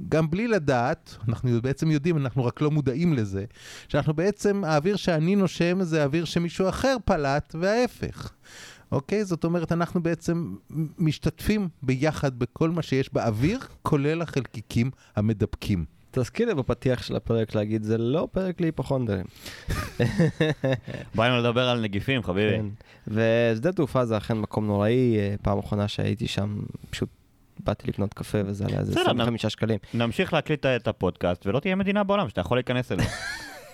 [0.09, 3.45] גם בלי לדעת, אנחנו בעצם יודעים, אנחנו רק לא מודעים לזה,
[3.87, 8.31] שאנחנו בעצם, האוויר שאני נושם זה אוויר שמישהו אחר פלט, וההפך.
[8.91, 9.25] אוקיי?
[9.25, 10.55] זאת אומרת, אנחנו בעצם
[10.97, 15.85] משתתפים ביחד בכל מה שיש באוויר, כולל החלקיקים המדבקים.
[16.11, 19.25] תזכיר לי בפתיח של הפרק להגיד, זה לא פרק להיפוכונדרים.
[21.15, 22.57] באנו לדבר על נגיפים, חביבי.
[22.57, 22.65] כן.
[23.07, 27.09] ושדה תעופה זה אכן מקום נוראי, אה, פעם אחרונה שהייתי שם, פשוט
[27.59, 29.79] באתי לקנות קפה וזה עלה איזה בסדר, 25 שקלים.
[29.93, 33.05] נמשיך להקליט את הפודקאסט, ולא תהיה מדינה בעולם שאתה יכול להיכנס אליה.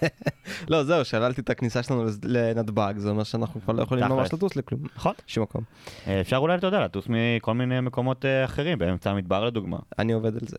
[0.70, 4.06] לא, זהו, שללתי את הכניסה שלנו לנתב"ג, זה אומר שאנחנו כבר לא יכולים.
[4.06, 4.82] ממש לטוס לכלום.
[4.96, 5.14] נכון.
[5.28, 5.64] שום מקום.
[6.08, 9.78] אה, אפשר אולי, אתה יודע, לטוס מכל מיני מקומות אה, אחרים, באמצע המדבר לדוגמה.
[10.00, 10.58] אני עובד על זה.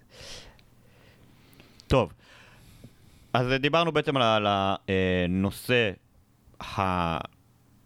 [1.87, 2.13] טוב,
[3.33, 5.91] אז דיברנו בעצם על הנושא,
[6.61, 7.19] ה...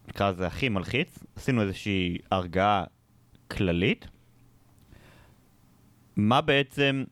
[0.07, 2.83] נקרא לזה הכי מלחיץ, עשינו איזושהי הרגעה
[3.47, 4.07] כללית.
[6.17, 7.03] מה בעצם,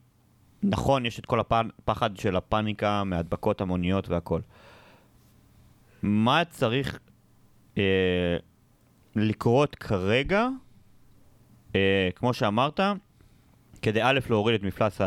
[0.64, 4.42] נכון, יש את כל הפחד של הפאניקה מהדבקות המוניות והכל.
[6.02, 7.00] מה צריך
[7.78, 8.38] אה,
[9.16, 10.48] לקרות כרגע,
[11.76, 12.80] אה, כמו שאמרת,
[13.82, 15.02] כדי א', להוריד את מפלס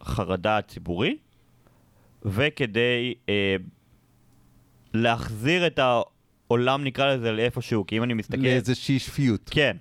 [0.00, 1.16] החרדה הציבורי,
[2.22, 3.56] וכדי אה,
[4.94, 8.40] להחזיר את העולם, נקרא לזה, לאיפשהו, כי אם אני מסתכל...
[8.40, 9.50] לאיזושהי שפיות.
[9.52, 9.76] כן,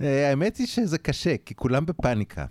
[0.00, 2.44] האמת היא שזה קשה, כי כולם בפאניקה.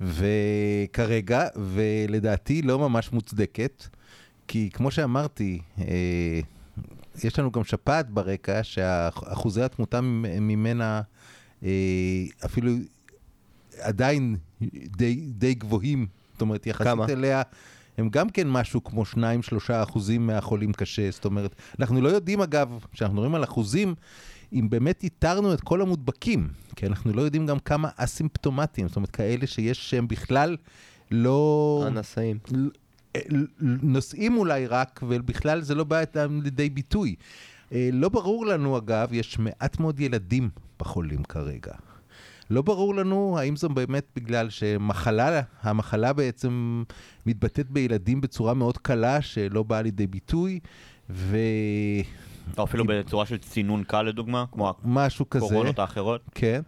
[0.00, 3.84] וכרגע, ולדעתי לא ממש מוצדקת,
[4.48, 6.40] כי כמו שאמרתי, אה,
[7.24, 11.00] יש לנו גם שפעת ברקע, שאחוזי התמותה ממנה
[11.62, 12.72] אה, אפילו
[13.80, 14.36] עדיין
[14.96, 16.06] די, די גבוהים.
[16.32, 17.06] זאת אומרת, יחסית כמה?
[17.08, 17.42] אליה,
[17.98, 19.16] הם גם כן משהו כמו 2-3
[19.68, 21.10] אחוזים מהחולים קשה.
[21.10, 23.94] זאת אומרת, אנחנו לא יודעים אגב, כשאנחנו מדברים על אחוזים,
[24.52, 29.10] אם באמת איתרנו את כל המודבקים, כי אנחנו לא יודעים גם כמה אסימפטומטיים, זאת אומרת,
[29.10, 30.56] כאלה שיש שהם בכלל
[31.10, 31.84] לא...
[31.86, 32.38] הנשאים.
[33.60, 36.02] נושאים אולי רק, ובכלל זה לא בא
[36.42, 37.14] לידי ביטוי.
[37.72, 40.48] אה, לא ברור לנו, אגב, יש מעט מאוד ילדים
[40.80, 41.72] בחולים כרגע.
[42.50, 46.82] לא ברור לנו האם זה באמת בגלל שמחלה, המחלה בעצם
[47.26, 50.60] מתבטאת בילדים בצורה מאוד קלה, שלא באה לידי ביטוי,
[52.58, 54.74] או אפילו בצורה של צינון קל לדוגמה, כמו.
[55.48, 56.20] הקורונות האחרות.
[56.34, 56.60] כן,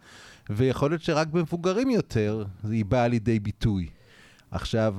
[0.51, 3.89] ויכול להיות שרק במבוגרים יותר היא באה לידי ביטוי.
[4.51, 4.95] עכשיו,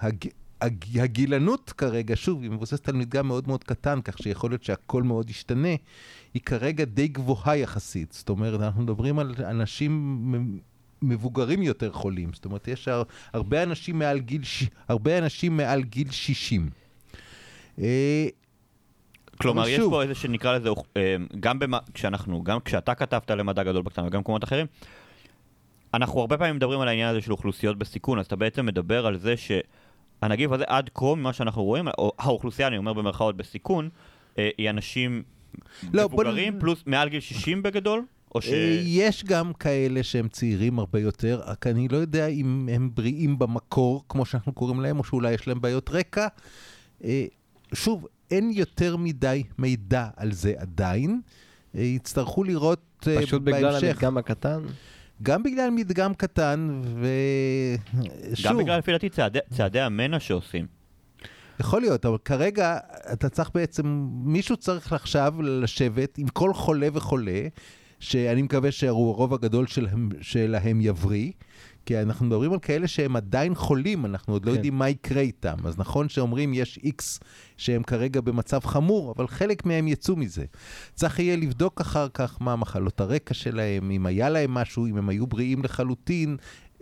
[0.00, 0.26] הג...
[0.60, 0.98] הג...
[1.00, 5.30] הגילנות כרגע, שוב, היא מבוססת על מדגם מאוד מאוד קטן, כך שיכול להיות שהכל מאוד
[5.30, 5.74] ישתנה,
[6.34, 8.12] היא כרגע די גבוהה יחסית.
[8.12, 10.34] זאת אומרת, אנחנו מדברים על אנשים
[11.02, 12.32] מבוגרים יותר חולים.
[12.32, 13.02] זאת אומרת, יש הר...
[13.32, 14.64] הרבה אנשים מעל גיל, ש...
[14.88, 16.70] הרבה אנשים מעל גיל 60.
[19.42, 23.82] כלומר, יש פה איזה שנקרא לזה, אה, גם במה, כשאנחנו, גם כשאתה כתבת למדע גדול
[23.82, 24.66] בקטנה וגם במקומות אחרים,
[25.94, 29.18] אנחנו הרבה פעמים מדברים על העניין הזה של אוכלוסיות בסיכון, אז אתה בעצם מדבר על
[29.18, 33.88] זה שהנגיף הזה עד כה, ממה שאנחנו רואים, או האוכלוסייה, אני אומר במרכאות, בסיכון,
[34.38, 35.22] אה, היא אנשים
[35.92, 38.48] לא, בוא מבוגרים, פלוס מעל גיל 60 בגדול, או ש...
[38.48, 43.38] אה, יש גם כאלה שהם צעירים הרבה יותר, רק אני לא יודע אם הם בריאים
[43.38, 46.26] במקור, כמו שאנחנו קוראים להם, או שאולי יש להם בעיות רקע.
[47.74, 51.20] שוב, אין יותר מדי מידע על זה עדיין.
[51.76, 53.88] אה, יצטרכו לראות אה, פשוט בגלל בהמשך.
[53.88, 54.62] המדגם הקטן.
[55.22, 56.82] גם בגלל מדגם קטן,
[58.32, 60.66] ושוב, גם בגלל, לפי דעתי, צעדי, צעדי המנע שעושים.
[61.60, 62.78] יכול להיות, אבל כרגע
[63.12, 67.48] אתה צריך בעצם, מישהו צריך עכשיו לשבת עם כל חולה וחולה,
[68.00, 71.30] שאני מקווה שהרוב הגדול שלהם, שלהם יבריא,
[71.86, 74.56] כי אנחנו מדברים על כאלה שהם עדיין חולים, אנחנו עוד לא כן.
[74.56, 75.56] יודעים מה יקרה איתם.
[75.64, 77.20] אז נכון שאומרים יש איקס
[77.56, 80.44] שהם כרגע במצב חמור, אבל חלק מהם יצאו מזה.
[80.94, 85.08] צריך יהיה לבדוק אחר כך מה מחלות הרקע שלהם, אם היה להם משהו, אם הם
[85.08, 86.36] היו בריאים לחלוטין.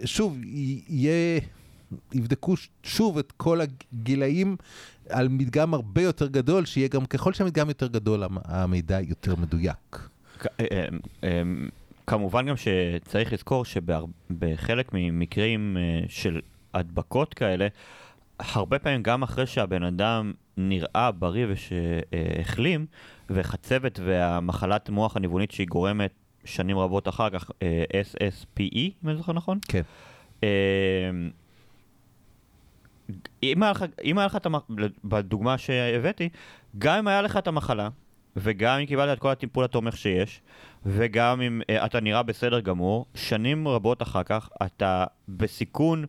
[0.04, 1.40] שוב, יהיה...
[2.12, 4.56] יבדקו שוב את כל הגילאים
[5.08, 10.08] על מדגם הרבה יותר גדול, שיהיה גם, ככל שהמדגם יותר גדול, המ- המידע יותר מדויק.
[12.10, 16.40] כמובן גם שצריך לזכור שבחלק ממקרים אה, של
[16.74, 17.68] הדבקות כאלה,
[18.38, 22.86] הרבה פעמים גם אחרי שהבן אדם נראה בריא ושהחלים,
[23.30, 26.12] וחצבת והמחלת מוח הניוונית שהיא גורמת
[26.44, 29.58] שנים רבות אחר כך, אה, SSPE, אם אני זוכר נכון?
[29.68, 29.82] כן.
[30.44, 30.48] אה,
[33.42, 34.62] אם היה לך, אם היה לך את המח...
[35.04, 36.28] בדוגמה שהבאתי,
[36.78, 37.88] גם אם היה לך את המחלה,
[38.36, 40.40] וגם אם קיבלת את כל הטיפול התומך שיש,
[40.86, 46.04] וגם אם uh, אתה נראה בסדר גמור, שנים רבות אחר כך אתה בסיכון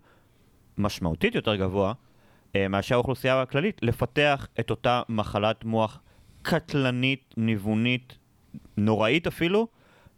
[0.78, 6.00] משמעותית יותר גבוה uh, מאשר האוכלוסייה הכללית לפתח את אותה מחלת מוח
[6.42, 8.18] קטלנית, ניוונית,
[8.78, 9.68] נוראית אפילו,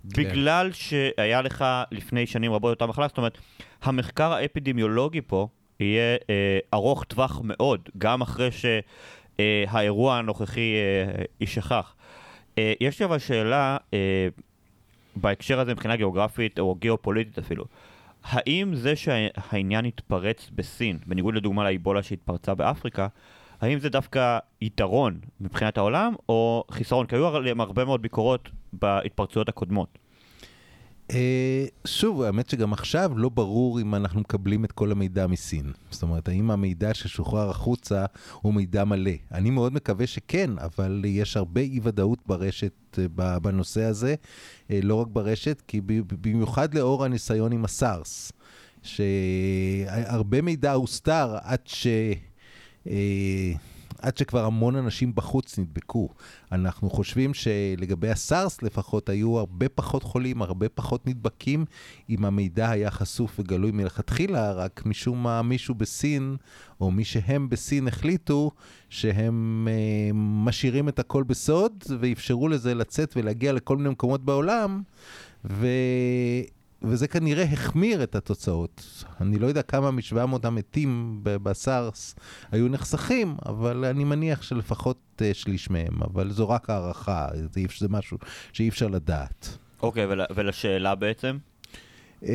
[0.05, 3.07] בגלל שהיה לך לפני שנים רבות אותה מחלה.
[3.07, 3.37] זאת אומרת,
[3.81, 5.47] המחקר האפידמיולוגי פה
[5.79, 8.49] יהיה אה, ארוך טווח מאוד, גם אחרי
[9.37, 11.95] שהאירוע הנוכחי אה, יישכח.
[12.57, 14.27] אה, יש לי אבל שאלה אה,
[15.15, 17.65] בהקשר הזה מבחינה גיאוגרפית או גיאופוליטית אפילו.
[18.23, 23.07] האם זה שהעניין התפרץ בסין, בניגוד לדוגמה לאיבולה שהתפרצה באפריקה,
[23.61, 27.05] האם זה דווקא יתרון מבחינת העולם או חיסרון?
[27.05, 27.25] כי היו
[27.59, 29.97] הרבה מאוד ביקורות בהתפרצויות הקודמות.
[31.11, 35.71] אה, שוב, האמת שגם עכשיו לא ברור אם אנחנו מקבלים את כל המידע מסין.
[35.91, 38.05] זאת אומרת, האם המידע ששוחרר החוצה
[38.41, 39.11] הוא מידע מלא?
[39.31, 44.15] אני מאוד מקווה שכן, אבל יש הרבה אי ודאות ברשת אה, בנושא הזה,
[44.71, 45.81] אה, לא רק ברשת, כי
[46.21, 48.31] במיוחד לאור הניסיון עם הסארס,
[48.81, 51.87] שהרבה מידע הוסתר עד ש...
[54.03, 56.09] עד שכבר המון אנשים בחוץ נדבקו.
[56.51, 61.65] אנחנו חושבים שלגבי הסארס לפחות היו הרבה פחות חולים, הרבה פחות נדבקים,
[62.09, 66.35] אם המידע היה חשוף וגלוי מלכתחילה, רק משום מה מישהו בסין,
[66.81, 68.51] או מי שהם בסין החליטו
[68.89, 74.81] שהם אה, משאירים את הכל בסוד, ואפשרו לזה לצאת ולהגיע לכל מיני מקומות בעולם,
[75.45, 75.67] ו...
[76.83, 79.03] וזה כנראה החמיר את התוצאות.
[79.21, 82.15] אני לא יודע כמה מ-700 המתים בסארס
[82.51, 87.87] היו נחסכים, אבל אני מניח שלפחות uh, שליש מהם, אבל זו רק הערכה, זה, זה
[87.89, 88.17] משהו
[88.53, 89.57] שאי אפשר לדעת.
[89.81, 91.37] אוקיי, okay, ול, ולשאלה בעצם?
[92.21, 92.25] Uh,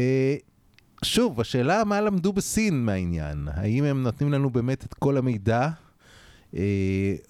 [1.05, 3.49] שוב, השאלה מה למדו בסין מהעניין.
[3.55, 5.69] האם הם נותנים לנו באמת את כל המידע,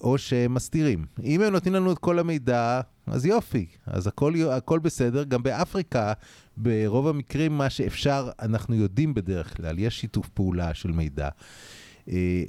[0.00, 1.06] או שהם מסתירים.
[1.24, 5.24] אם הם נותנים לנו את כל המידע, אז יופי, אז הכל, הכל בסדר.
[5.24, 6.12] גם באפריקה,
[6.56, 11.28] ברוב המקרים, מה שאפשר, אנחנו יודעים בדרך כלל, יש שיתוף פעולה של מידע.
[12.08, 12.42] אה,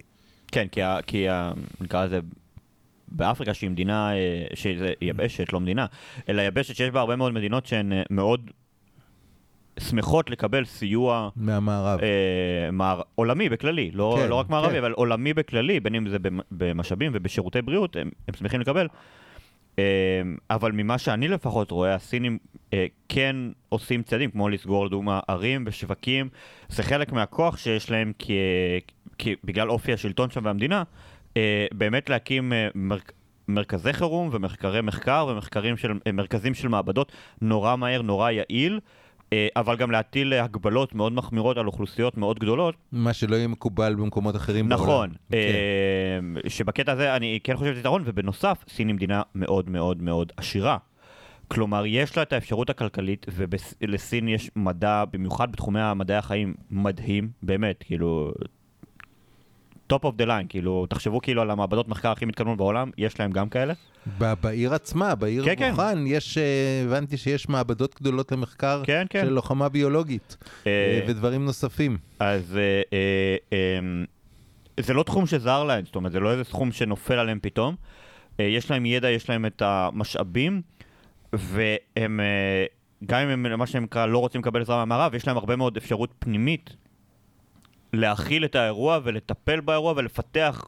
[0.51, 1.25] כן, כי, כי
[1.81, 2.19] נקרא לזה,
[3.11, 5.85] באפריקה שהיא מדינה, אה, שזה יבשת, לא מדינה,
[6.29, 8.51] אלא יבשת שיש בה הרבה מאוד מדינות שהן אה, מאוד
[9.79, 11.99] שמחות לקבל סיוע מהמערב.
[11.99, 14.77] אה, מער, עולמי בכללי, לא, כן, לא רק מערבי, כן.
[14.77, 16.17] אבל עולמי בכללי, בין אם זה
[16.51, 18.87] במשאבים ובשירותי בריאות, הם, הם שמחים לקבל.
[19.79, 22.37] אמ, אבל ממה שאני לפחות רואה, הסינים
[22.73, 23.35] אה, כן
[23.69, 26.29] עושים צעדים, כמו לסגור לדוגמה ערים ושווקים.
[26.69, 28.37] זה חלק מהכוח שיש להם כי,
[29.17, 30.83] כי בגלל אופי השלטון שם והמדינה,
[31.37, 33.11] אה, באמת להקים אה, מרכ...
[33.47, 37.11] מרכזי חירום ומחקרי מחקר ומחקרים של, מרכזים של מעבדות
[37.41, 38.79] נורא מהר, נורא יעיל.
[39.33, 42.75] אה, אבל גם להטיל הגבלות מאוד מחמירות על אוכלוסיות מאוד גדולות.
[42.91, 45.11] מה שלא יהיה מקובל במקומות אחרים נכון, בעולם.
[45.29, 46.49] נכון, כן.
[46.49, 50.77] שבקטע הזה אני כן חושב שזה יתרון, ובנוסף, סין היא מדינה מאוד מאוד מאוד עשירה.
[51.47, 53.25] כלומר, יש לה את האפשרות הכלכלית,
[53.81, 58.31] ולסין יש מדע, במיוחד בתחומי המדעי החיים, מדהים, באמת, כאילו,
[59.93, 63.31] top of the line, כאילו, תחשבו כאילו על המעבדות מחקר הכי מתקדמות בעולם, יש להם
[63.31, 63.73] גם כאלה.
[64.17, 65.69] בעיר עצמה, בעיר כן, כן.
[65.71, 66.07] ווחן, כן.
[66.07, 69.21] יש, אה, הבנתי שיש מעבדות גדולות למחקר כן, כן.
[69.25, 70.37] של לוחמה ביולוגית
[70.67, 71.97] אה, אה, ודברים נוספים.
[72.19, 76.71] אז אה, אה, אה, זה לא תחום שזר להם, זאת אומרת, זה לא איזה סכום
[76.71, 77.75] שנופל עליהם פתאום.
[78.39, 80.61] אה, יש להם ידע, יש להם את המשאבים,
[81.33, 82.65] והם, אה,
[83.05, 85.77] גם אם הם, מה שהם נקרא, לא רוצים לקבל עזרה מהמערב, יש להם הרבה מאוד
[85.77, 86.75] אפשרות פנימית
[87.93, 90.67] להכיל את האירוע ולטפל באירוע ולפתח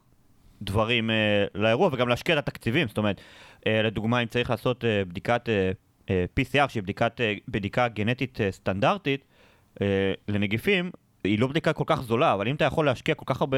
[0.61, 1.13] דברים uh,
[1.55, 2.87] לאירוע וגם להשקיע את התקציבים.
[2.87, 3.21] זאת אומרת,
[3.59, 6.09] uh, לדוגמה, אם צריך לעשות uh, בדיקת uh, uh,
[6.39, 9.25] PCR, שהיא בדיקת, uh, בדיקה גנטית uh, סטנדרטית
[9.75, 9.81] uh,
[10.27, 10.91] לנגיפים,
[11.23, 13.57] היא לא בדיקה כל כך זולה, אבל אם אתה יכול להשקיע כל כך הרבה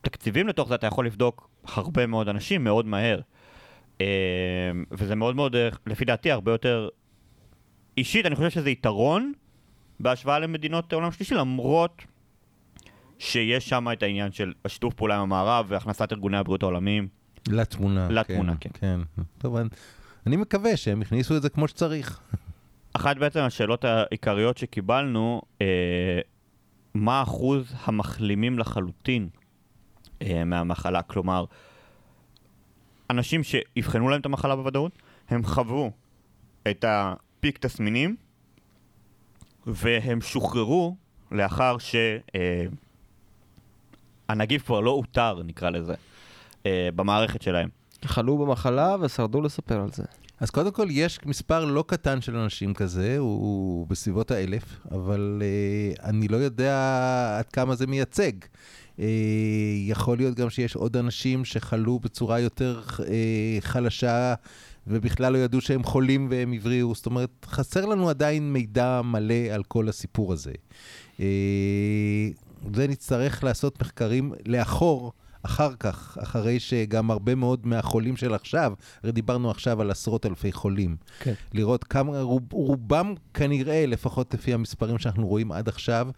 [0.00, 3.20] תקציבים לתוך זה, אתה יכול לבדוק הרבה מאוד אנשים מאוד מהר.
[3.98, 4.00] Uh,
[4.90, 6.88] וזה מאוד מאוד, uh, לפי דעתי, הרבה יותר...
[7.96, 9.32] אישית, אני חושב שזה יתרון
[10.00, 12.02] בהשוואה למדינות עולם שלישי, למרות
[13.24, 17.08] שיש שם את העניין של השיתוף פעולה עם המערב והכנסת ארגוני הבריאות העולמיים.
[17.48, 18.08] לתמונה.
[18.10, 18.70] לתמונה, כן.
[18.80, 19.00] כן.
[19.16, 19.22] כן.
[19.38, 19.68] טוב, אני,
[20.26, 22.20] אני מקווה שהם הכניסו את זה כמו שצריך.
[22.92, 26.20] אחת בעצם השאלות העיקריות שקיבלנו, אה,
[26.94, 29.28] מה אחוז המחלימים לחלוטין
[30.22, 31.02] אה, מהמחלה?
[31.02, 31.44] כלומר,
[33.10, 34.92] אנשים שאבחנו להם את המחלה בוודאות,
[35.28, 35.90] הם חוו
[36.70, 38.16] את הפיק תסמינים,
[39.66, 40.96] והם שוחררו
[41.30, 41.94] לאחר ש...
[42.34, 42.66] אה,
[44.28, 45.94] הנגיף כבר לא אותר, נקרא לזה,
[46.66, 47.68] אה, במערכת שלהם.
[48.04, 50.04] חלו במחלה ושרדו לספר על זה.
[50.40, 55.42] אז קודם כל, יש מספר לא קטן של אנשים כזה, הוא, הוא בסביבות האלף, אבל
[55.42, 56.74] אה, אני לא יודע
[57.38, 58.32] עד כמה זה מייצג.
[58.98, 59.06] אה,
[59.86, 64.34] יכול להיות גם שיש עוד אנשים שחלו בצורה יותר אה, חלשה
[64.86, 66.94] ובכלל לא ידעו שהם חולים והם הבריאו.
[66.94, 70.52] זאת אומרת, חסר לנו עדיין מידע מלא על כל הסיפור הזה.
[71.20, 72.28] אה,
[72.74, 75.12] זה נצטרך לעשות מחקרים לאחור.
[75.46, 80.52] אחר כך, אחרי שגם הרבה מאוד מהחולים של עכשיו, הרי דיברנו עכשיו על עשרות אלפי
[80.52, 80.96] חולים.
[81.20, 81.32] כן.
[81.52, 86.08] לראות כמה, רוב, רובם כנראה, לפחות לפי המספרים שאנחנו רואים עד עכשיו,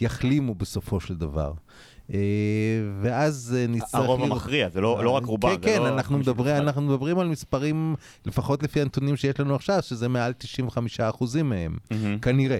[0.00, 1.52] יחלימו בסופו של דבר.
[2.14, 2.18] אה,
[3.02, 3.94] ואז אה, נצטרך...
[3.94, 5.56] הרוב לראות- המכריע, זה לא לא רק רובם.
[5.56, 6.18] כן, כן, לא אנחנו 51.
[6.18, 7.94] מדברים, אנחנו מדברים על מספרים,
[8.26, 10.32] לפחות לפי הנתונים שיש לנו עכשיו, שזה מעל
[10.98, 12.18] 95% מהם, מהמם.
[12.18, 12.58] כנראה.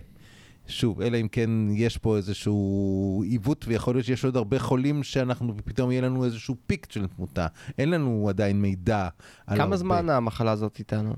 [0.67, 5.55] שוב, אלא אם כן יש פה איזשהו עיוות, ויכול להיות שיש עוד הרבה חולים שאנחנו,
[5.65, 7.47] פתאום יהיה לנו איזשהו פיק של תמותה.
[7.79, 9.09] אין לנו עדיין מידע
[9.47, 9.77] על כמה הרבה.
[9.77, 11.15] זמן המחלה הזאת איתנו?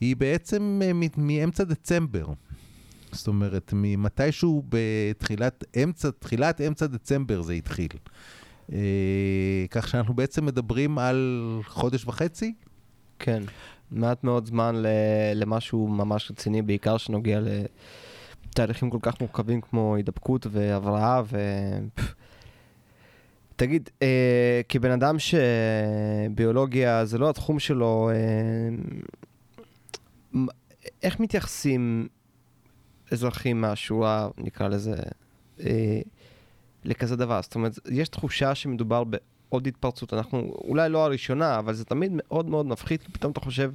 [0.00, 2.26] היא בעצם אה, מאמצע דצמבר.
[3.12, 7.88] זאת אומרת, ממתישהו בתחילת אמצע, תחילת אמצע דצמבר זה התחיל.
[8.72, 8.78] אה,
[9.70, 12.54] כך שאנחנו בעצם מדברים על חודש וחצי.
[13.18, 13.42] כן,
[13.90, 14.86] מעט מאוד זמן ל-
[15.34, 17.40] למשהו ממש רציני, בעיקר שנוגע
[18.54, 21.38] לתהליכים כל כך מורכבים כמו הידבקות והבראה ו...
[23.56, 28.68] תגיד, אה, כבן אדם שביולוגיה זה לא התחום שלו, אה,
[31.02, 32.08] איך מתייחסים
[33.12, 34.96] אזרחים מהשורה, נקרא לזה,
[35.60, 36.00] אה,
[36.84, 37.42] לכזה דבר?
[37.42, 40.14] זאת אומרת, יש תחושה שמדובר בעוד התפרצות.
[40.14, 43.72] אנחנו אולי לא הראשונה, אבל זה תמיד מאוד מאוד מפחיד, פתאום אתה חושב,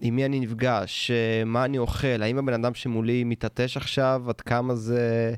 [0.00, 1.10] עם מי אני נפגש,
[1.46, 5.34] מה אני אוכל, האם הבן אדם שמולי מתעטש עכשיו, עד כמה זה...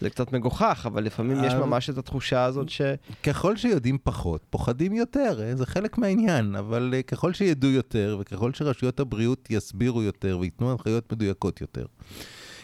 [0.00, 2.80] זה קצת מגוחך, אבל לפעמים יש אה, ממש את התחושה הזאת ש...
[3.22, 8.52] ככל שיודעים פחות, פוחדים יותר, אה, זה חלק מהעניין, אבל אה, ככל שידעו יותר, וככל
[8.54, 11.86] שרשויות הבריאות יסבירו יותר וייתנו הנחיות מדויקות יותר.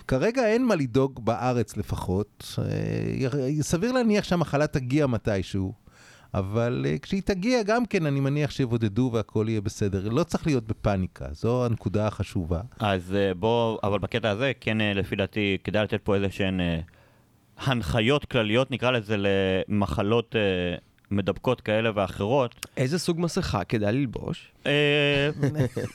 [0.08, 2.58] כרגע אין מה לדאוג בארץ לפחות,
[3.60, 5.72] סביר להניח שהמחלה תגיע מתישהו,
[6.36, 10.08] אבל אה, כשהיא תגיע גם כן, אני מניח שיבודדו והכל יהיה בסדר.
[10.08, 12.60] לא צריך להיות בפאניקה, זו הנקודה החשובה.
[12.78, 16.60] אז אה, בוא, אבל בקטע הזה, כן, אה, לפי דעתי, כדאי לתת פה איזה שהן
[17.58, 20.34] הנחיות כלליות, נקרא לזה, למחלות
[21.10, 22.66] מדבקות כאלה ואחרות.
[22.76, 24.52] איזה סוג מסכה כדאי ללבוש?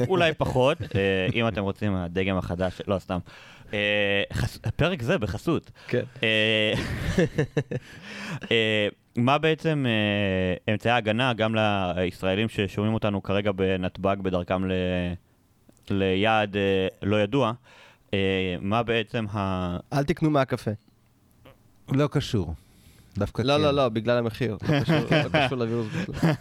[0.08, 0.78] אולי פחות,
[1.34, 3.20] אם אתם רוצים, הדגם החדש, לא, סתם.
[4.34, 5.72] חס- פרק זה בחסות.
[5.88, 6.04] כן.
[9.16, 11.55] מה בעצם אה, אמצעי ההגנה גם
[11.95, 14.74] לישראלים ששומעים אותנו כרגע בנתב"ג בדרכם ל-
[15.89, 17.51] ליעד אה, לא ידוע?
[18.14, 18.20] אה,
[18.62, 19.78] מה בעצם ה...
[19.93, 20.72] אל תקנו מהקפה.
[21.91, 22.53] לא קשור.
[23.18, 23.62] דווקא לא, כן.
[23.62, 24.57] לא, לא, בגלל המחיר.
[24.70, 26.32] לא קשור- לא קשור לווירוס בכלל.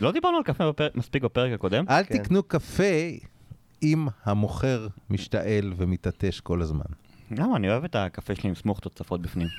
[0.00, 1.84] לא דיברנו על קפה בפרק- מספיק בפרק הקודם?
[1.90, 2.18] אל כן.
[2.22, 2.84] תקנו קפה
[3.82, 6.84] אם המוכר משתעל ומתעטש כל הזמן.
[7.30, 7.56] למה?
[7.56, 9.48] אני אוהב את הקפה שלי עם סמוך תוצפות בפנים.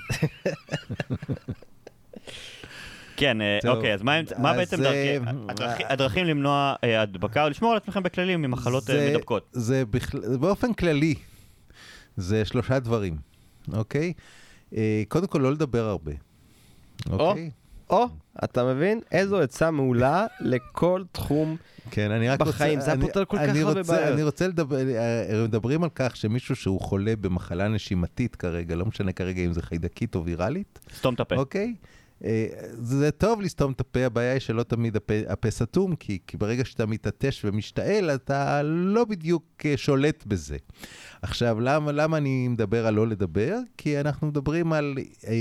[3.18, 4.22] כן, אה, טוב, אוקיי, אז מה
[4.54, 8.96] בעצם אה, דרכי- הדרכים- הדרכים למנוע אה, הדבקה או לשמור על עצמכם בכללים ממחלות אה,
[8.96, 9.50] זה- מדבקות?
[9.52, 11.16] זה בכלל, באופן כללי,
[12.18, 13.18] זה שלושה דברים,
[13.74, 14.14] אוקיי?
[14.76, 16.12] אה, קודם כל, לא לדבר הרבה,
[17.10, 17.50] אוקיי?
[17.90, 18.06] או,
[18.44, 19.00] אתה מבין?
[19.12, 21.56] איזו עצה מעולה לכל תחום.
[21.92, 22.96] כן, אני רק בחיים, רוצה...
[22.96, 24.14] זה פותר כל כך אני הרבה רוצה- בעיות.
[24.14, 29.12] אני רוצה לדבר, אה, מדברים על כך שמישהו שהוא חולה במחלה נשימתית כרגע, לא משנה
[29.12, 31.36] כרגע אם זה חיידקית או ויראלית, סתום את הפה.
[31.36, 31.74] אוקיי?
[31.84, 31.99] אה,
[32.74, 36.66] זה טוב לסתום את הפה, הבעיה היא שלא תמיד הפה, הפה סתום, כי, כי ברגע
[36.66, 40.58] שאתה מתעטש ומשתעל, אתה לא בדיוק אה, שולט בזה.
[41.22, 43.58] עכשיו, למה, למה אני מדבר על לא לדבר?
[43.78, 44.98] כי אנחנו מדברים על,
[45.28, 45.34] אה,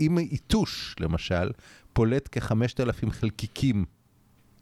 [0.00, 1.50] אם עיתוש, למשל,
[1.92, 3.84] פולט כ-5,000 חלקיקים,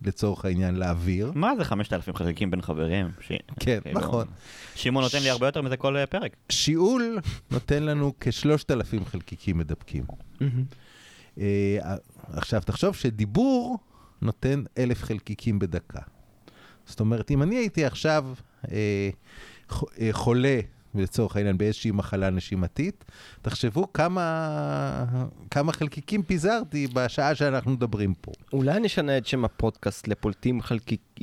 [0.07, 1.33] לצורך העניין, לאוויר.
[1.35, 3.07] מה זה 5,000 חלקים בין חברים?
[3.21, 4.27] ש- כן, כאילו, נכון.
[4.75, 6.37] שמעון נותן לי הרבה יותר מזה כל אה, פרק.
[6.49, 7.19] שיעול
[7.51, 10.05] נותן לנו כ-3,000 חלקיקים מדבקים.
[10.43, 10.47] אה,
[12.33, 13.79] עכשיו, תחשוב שדיבור
[14.23, 16.01] נותן אלף חלקיקים בדקה.
[16.87, 18.25] זאת אומרת, אם אני הייתי עכשיו
[18.73, 19.09] אה,
[20.01, 20.61] אה, חולה,
[20.95, 23.05] לצורך העניין, באיזושהי מחלה נשימתית,
[23.43, 25.05] תחשבו כמה,
[25.51, 28.33] כמה חלקיקים פיזרתי בשעה שאנחנו מדברים פה.
[28.53, 31.21] אולי נשנה את שם הפודקאסט לפולטים חלקיק-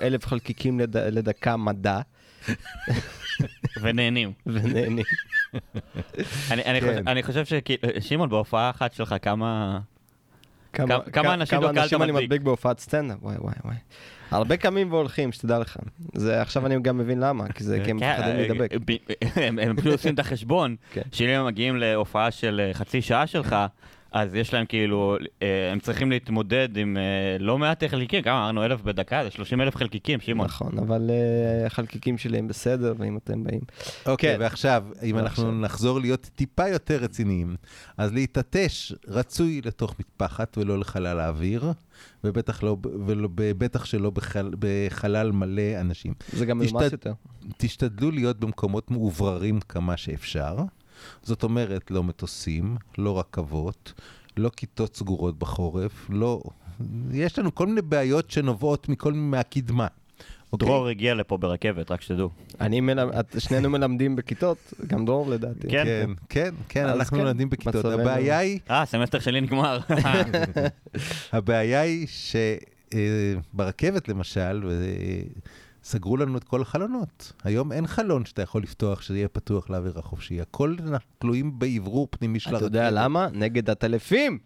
[0.00, 2.00] אלף חלקיקים לד- לדקה מדע,
[3.80, 4.32] ונהנים.
[4.46, 5.04] ונהנים.
[6.50, 6.86] אני- אני כן.
[6.86, 7.44] חושב- אני חושב
[8.00, 9.78] ששמעון, בהופעה אחת שלך, כמה...
[10.72, 12.24] כמה- כמה אנשים כמה בקהל אתה אנשים אני מדביק?
[12.26, 13.18] מדביק בהופעת סטנדאפ?
[13.22, 13.76] וואי וואי וואי.
[14.30, 15.76] הרבה קמים והולכים, שתדע לך.
[16.14, 18.70] זה עכשיו אני גם מבין למה, כי זה כי הם כן, מפחדים אה, להידבק.
[19.66, 21.02] הם פשוט עושים את החשבון, כן.
[21.12, 23.56] שאם הם מגיעים להופעה של אה, חצי שעה שלך,
[24.12, 27.02] אז יש להם כאילו, אה, הם צריכים להתמודד עם אה,
[27.40, 30.46] לא מעט חלקיקים, כמה אמרנו אלף בדקה, זה 30 אלף חלקיקים, שמעון.
[30.46, 33.60] נכון, אבל אה, החלקיקים שלי הם בסדר, ואם אתם באים...
[34.06, 34.40] אוקיי, כן.
[34.40, 35.60] ועכשיו, אם אנחנו.
[35.60, 37.56] נחזור להיות טיפה יותר רציניים,
[37.96, 41.72] אז להתעטש רצוי לתוך מטפחת ולא לחלל האוויר,
[42.24, 46.14] ובטח, לא, ולא, בטח שלא בחל, בחלל מלא אנשים.
[46.32, 47.12] זה גם תשת- מנומס יותר.
[47.56, 50.56] תשתדלו להיות במקומות מאובררים כמה שאפשר.
[51.22, 53.92] זאת אומרת, לא מטוסים, לא רכבות,
[54.36, 56.42] לא כיתות סגורות בחורף, לא...
[57.12, 59.86] יש לנו כל מיני בעיות שנובעות מכל מהקדמה,
[60.52, 60.68] אוקיי?
[60.68, 62.30] דרור הגיע לפה ברכבת, רק שתדעו.
[62.60, 65.68] אני מלמד, את- שנינו מלמדים בכיתות, גם דרור לדעתי.
[65.68, 65.84] כן.
[65.84, 67.84] כן, כן, כן, אנחנו כן, נולדים בכיתות.
[67.84, 69.78] הבעיה היא, אה, הסמסטר שלי נגמר.
[71.32, 72.06] הבעיה היא
[72.94, 75.22] שברכבת למשל, ו-
[75.82, 77.32] סגרו לנו את כל החלונות.
[77.44, 80.40] היום אין חלון שאתה יכול לפתוח שיהיה פתוח לאוויר החופשי.
[80.40, 82.74] הכל אנחנו תלויים באוורור פנימי של אתה הרכבת.
[82.74, 83.28] יודע למה?
[83.32, 84.38] נגד הטלפים.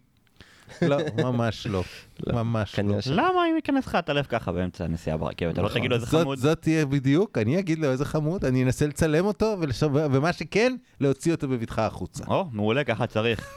[0.81, 1.83] לא, ממש לא.
[2.27, 2.95] לא, ממש לא.
[3.05, 5.53] למה אם ייכנס לך הטלף ככה באמצע הנסיעה ברכבת?
[5.53, 5.69] אתה לא.
[5.69, 6.37] תגיד לו איזה חמוד?
[6.37, 9.55] זאת תהיה בדיוק, אני אגיד לו איזה חמוד, אני אנסה לצלם אותו.
[9.93, 12.23] ומה שכן, להוציא אותו בבטחה החוצה.
[12.27, 13.47] או, מעולה, ככה צריך.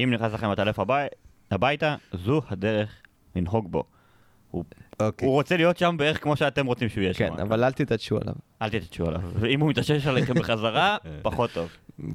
[0.00, 1.06] אם נכנס לכם הטלף הבי-
[1.50, 2.90] הביתה, זו הדרך
[3.36, 3.84] לנהוג בו.
[4.50, 4.64] הוא
[5.00, 5.28] אוקיי.
[5.28, 7.36] הוא רוצה להיות שם בערך כמו שאתם רוצים שהוא יהיה שם.
[7.36, 8.34] כן, אבל אל תתעדשו עליו.
[8.62, 9.20] אל תתעשו עליו.
[9.34, 11.68] ואם הוא מתעשש עליכם בחזרה, פחות טוב.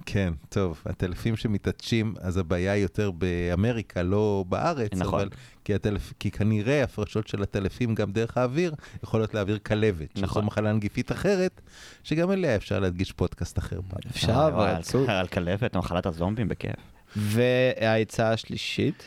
[0.06, 5.20] כן, טוב, הטלפים שמתעטשים, אז הבעיה היא יותר באמריקה, לא בארץ, נכון.
[5.20, 5.30] אבל
[5.66, 6.14] כי, הטלפ...
[6.20, 8.74] כי כנראה הפרשות של הטלפים גם דרך האוויר
[9.04, 10.46] יכולות להעביר כלבת, שזו נכון.
[10.46, 11.62] מחלה נגיפית אחרת,
[12.04, 14.00] שגם אליה אפשר להדגיש פודקאסט אחר פעם.
[14.12, 15.10] אפשר, אבל עצוב.
[15.10, 16.76] על כלבת, מחלת הזומבים, בכיף.
[17.16, 19.04] והעצה השלישית,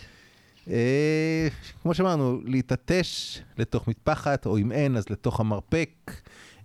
[0.70, 1.48] אה,
[1.82, 5.90] כמו שאמרנו, להתעטש לתוך מטפחת, או אם אין, אז לתוך המרפק,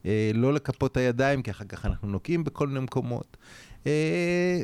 [0.05, 3.37] אה, לא לקפות את הידיים, כי אחר כך אנחנו נוקעים בכל מיני מקומות.
[3.87, 4.63] אה,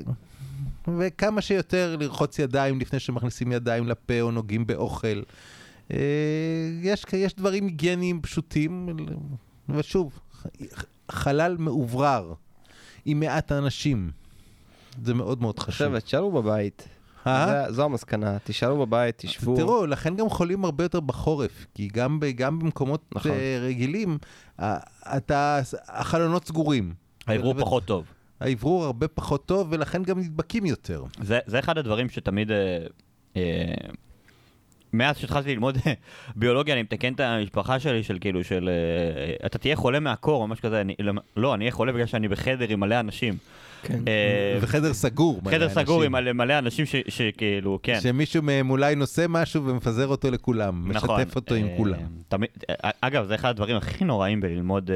[0.97, 5.21] וכמה שיותר לרחוץ ידיים לפני שמכניסים ידיים לפה או נוגעים באוכל.
[5.93, 5.97] אה,
[6.81, 8.89] יש, יש דברים היגייניים פשוטים,
[9.69, 10.19] ושוב,
[11.11, 12.33] חלל מאוברר
[13.05, 14.11] עם מעט אנשים.
[15.03, 15.87] זה מאוד מאוד חשוב.
[15.87, 16.87] עכשיו, תישארו בבית.
[17.27, 17.63] אה?
[17.67, 19.55] זה- זו המסקנה, תישארו בבית, תשבו.
[19.55, 23.31] תראו, לכן גם חולים הרבה יותר בחורף, כי גם, ב, גם במקומות נכון.
[23.31, 24.17] אה, רגילים,
[25.17, 26.93] אתה, החלונות סגורים.
[27.27, 28.05] האוורור ו- פחות טוב.
[28.39, 31.03] האוורור הרבה פחות טוב, ולכן גם נדבקים יותר.
[31.21, 32.51] זה, זה אחד הדברים שתמיד...
[32.51, 32.77] אה,
[33.37, 33.43] אה,
[34.93, 35.77] מאז שהתחלתי ללמוד
[36.35, 38.69] ביולוגיה, אני מתקן את המשפחה שלי של כאילו, של...
[38.69, 40.81] אה, אתה תהיה חולה מהקור או משהו כזה.
[40.81, 40.95] אני,
[41.37, 43.33] לא, אני אהיה חולה בגלל שאני בחדר עם מלא אנשים.
[43.83, 43.99] כן.
[44.07, 45.41] אה, וחדר סגור.
[45.49, 46.03] חדר סגור.
[46.03, 47.99] עם מלא, אנשים שכאילו, כן.
[48.01, 51.21] שמישהו מהם אולי נושא משהו ומפזר אותו לכולם, נכון.
[51.21, 51.99] משתף אותו עם אה, כולם.
[52.33, 54.91] אה, אגב, זה אחד הדברים הכי נוראים בללמוד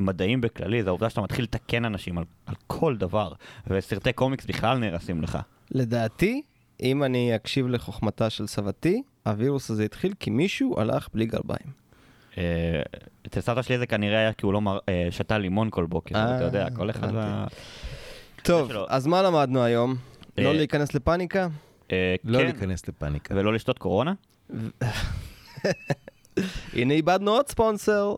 [0.00, 2.24] מדעים בכללי, זה העובדה שאתה מתחיל לתקן אנשים על,
[2.66, 3.32] כל דבר,
[3.66, 5.38] וסרטי קומיקס בכלל נהרסים לך.
[5.70, 6.42] לדעתי,
[6.82, 11.84] אם אני אקשיב לחוכמתה של סבתי, הווירוס הזה התחיל כי מישהו הלך בלי גרביים.
[13.26, 14.60] אצל סבתא שלי זה כנראה היה כי הוא לא
[15.10, 17.08] שתה לימון כל בוקר, אתה יודע, כל אחד...
[18.44, 18.70] טוב.
[18.88, 19.96] אז מה למדנו היום?
[20.38, 21.48] אה, לא להיכנס לפאניקה?
[21.92, 23.34] אה, לא כן, להיכנס לפאניקה.
[23.34, 24.12] ולא לשתות קורונה?
[26.72, 28.14] הנה איבדנו עוד ספונסר.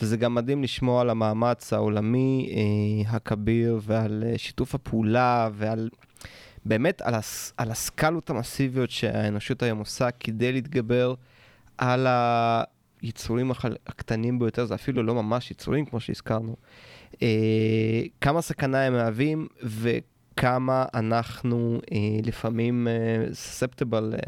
[0.00, 5.88] וזה גם מדהים לשמוע על המאמץ העולמי אה, הכביר ועל אה, שיתוף הפעולה ועל
[6.64, 11.14] באמת על, הס, על הסקלות המסיביות שהאנושות היום עושה כדי להתגבר
[11.78, 12.06] על
[13.02, 13.50] היצורים
[13.86, 16.56] הקטנים ביותר, זה אפילו לא ממש יצורים כמו שהזכרנו.
[17.22, 17.28] אה,
[18.20, 22.88] כמה סכנה הם מהווים וכמה אנחנו אה, לפעמים
[23.32, 24.18] סספטיבל אה,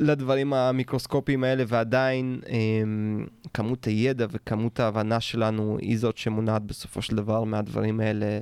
[0.00, 7.16] לדברים המיקרוסקופיים האלה, ועדיין אמ, כמות הידע וכמות ההבנה שלנו היא זאת שמונעת בסופו של
[7.16, 8.40] דבר מהדברים האלה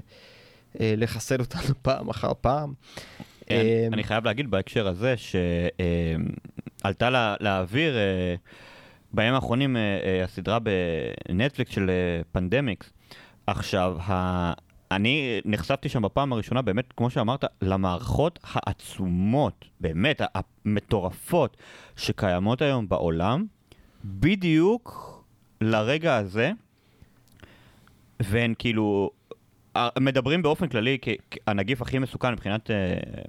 [0.80, 2.72] אה, לחסל אותנו פעם אחר פעם.
[3.50, 8.34] אני- אמ, אני חייב להגיד בהקשר הזה שעלתה לה- לאוויר אה,
[9.12, 11.90] בימים האחרונים אה, אה, הסדרה בנטפליקס של
[12.32, 12.90] פנדמיקס.
[13.50, 14.52] עכשיו, ה-
[14.90, 21.56] אני נחשפתי שם בפעם הראשונה, באמת, כמו שאמרת, למערכות העצומות, באמת, המטורפות,
[21.96, 23.46] שקיימות היום בעולם,
[24.04, 25.14] בדיוק
[25.60, 26.52] לרגע הזה,
[28.20, 29.10] והן כאילו,
[29.76, 30.98] אה, מדברים באופן כללי,
[31.46, 32.76] הנגיף הכי מסוכן מבחינת אה,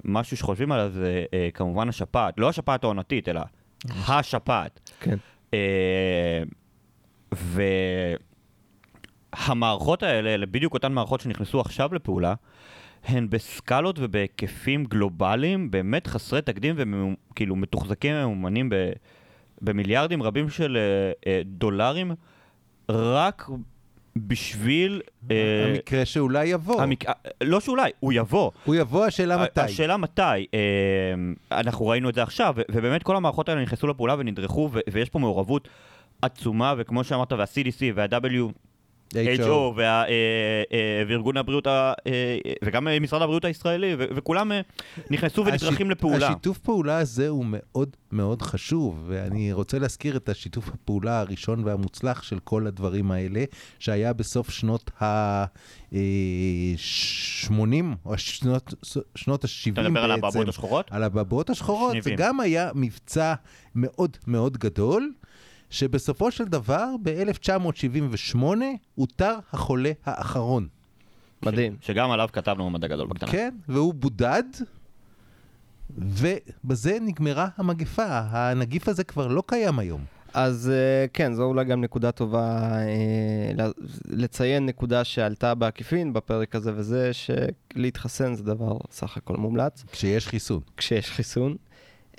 [0.04, 3.40] משהו שחושבים עליו זה אה, כמובן השפעת, לא השפעת העונתית, אלא
[4.08, 4.90] השפעת.
[5.00, 5.16] כן.
[5.54, 6.42] אה,
[9.38, 12.34] והמערכות האלה, אלה בדיוק אותן מערכות שנכנסו עכשיו לפעולה,
[13.04, 18.74] הן בסקלות ובהיקפים גלובליים באמת חסרי תקדים וכאילו מתוחזקים וממומנים ב,
[19.62, 22.12] במיליארדים רבים של אה, אה, דולרים,
[22.88, 23.48] רק
[24.16, 25.02] בשביל...
[25.30, 26.82] אה, המקרה שאולי יבוא.
[26.82, 27.04] המק...
[27.40, 28.50] לא שאולי, הוא יבוא.
[28.64, 29.60] הוא יבוא, השאלה מתי.
[29.60, 30.22] השאלה מתי.
[30.54, 35.18] אה, אנחנו ראינו את זה עכשיו, ובאמת כל המערכות האלה נכנסו לפעולה ונדרכו, ויש פה
[35.18, 35.68] מעורבות
[36.22, 38.52] עצומה, וכמו שאמרת, וה-CDC וה-WHO,
[39.76, 40.12] וה- אה,
[40.72, 42.12] אה, וארגון הבריאות, ה- אה,
[42.64, 44.52] וגם משרד הבריאות הישראלי, וכולם
[45.10, 46.28] נכנסו ונדרכים לפעולה.
[46.28, 52.22] השיתוף פעולה הזה הוא מאוד מאוד חשוב, ואני רוצה להזכיר את השיתוף הפעולה הראשון והמוצלח
[52.22, 53.44] של כל הדברים האלה,
[53.78, 57.52] שהיה בסוף שנות ה-80,
[58.06, 58.74] או שנות,
[59.14, 59.80] שנות ה-70 בעצם.
[59.80, 60.86] אתה מדבר על הבעבעות השחורות?
[60.90, 61.96] על הבעבעות השחורות.
[62.02, 62.10] זה.
[62.16, 63.34] גם היה מבצע
[63.74, 65.12] מאוד מאוד גדול.
[65.70, 68.44] שבסופו של דבר, ב-1978,
[68.98, 70.68] אותר החולה האחרון.
[71.42, 71.76] מדהים.
[71.80, 73.30] שגם עליו כתבנו במדע גדול בקטנה.
[73.30, 74.42] כן, והוא בודד,
[75.98, 78.06] ובזה נגמרה המגפה.
[78.08, 80.04] הנגיף הזה כבר לא קיים היום.
[80.34, 83.66] אז אה, כן, זו אולי גם נקודה טובה אה,
[84.08, 90.60] לציין נקודה שעלתה בעקיפין בפרק הזה, וזה שלהתחסן זה דבר סך הכל מומלץ, כשיש חיסון.
[90.76, 91.56] כשיש חיסון.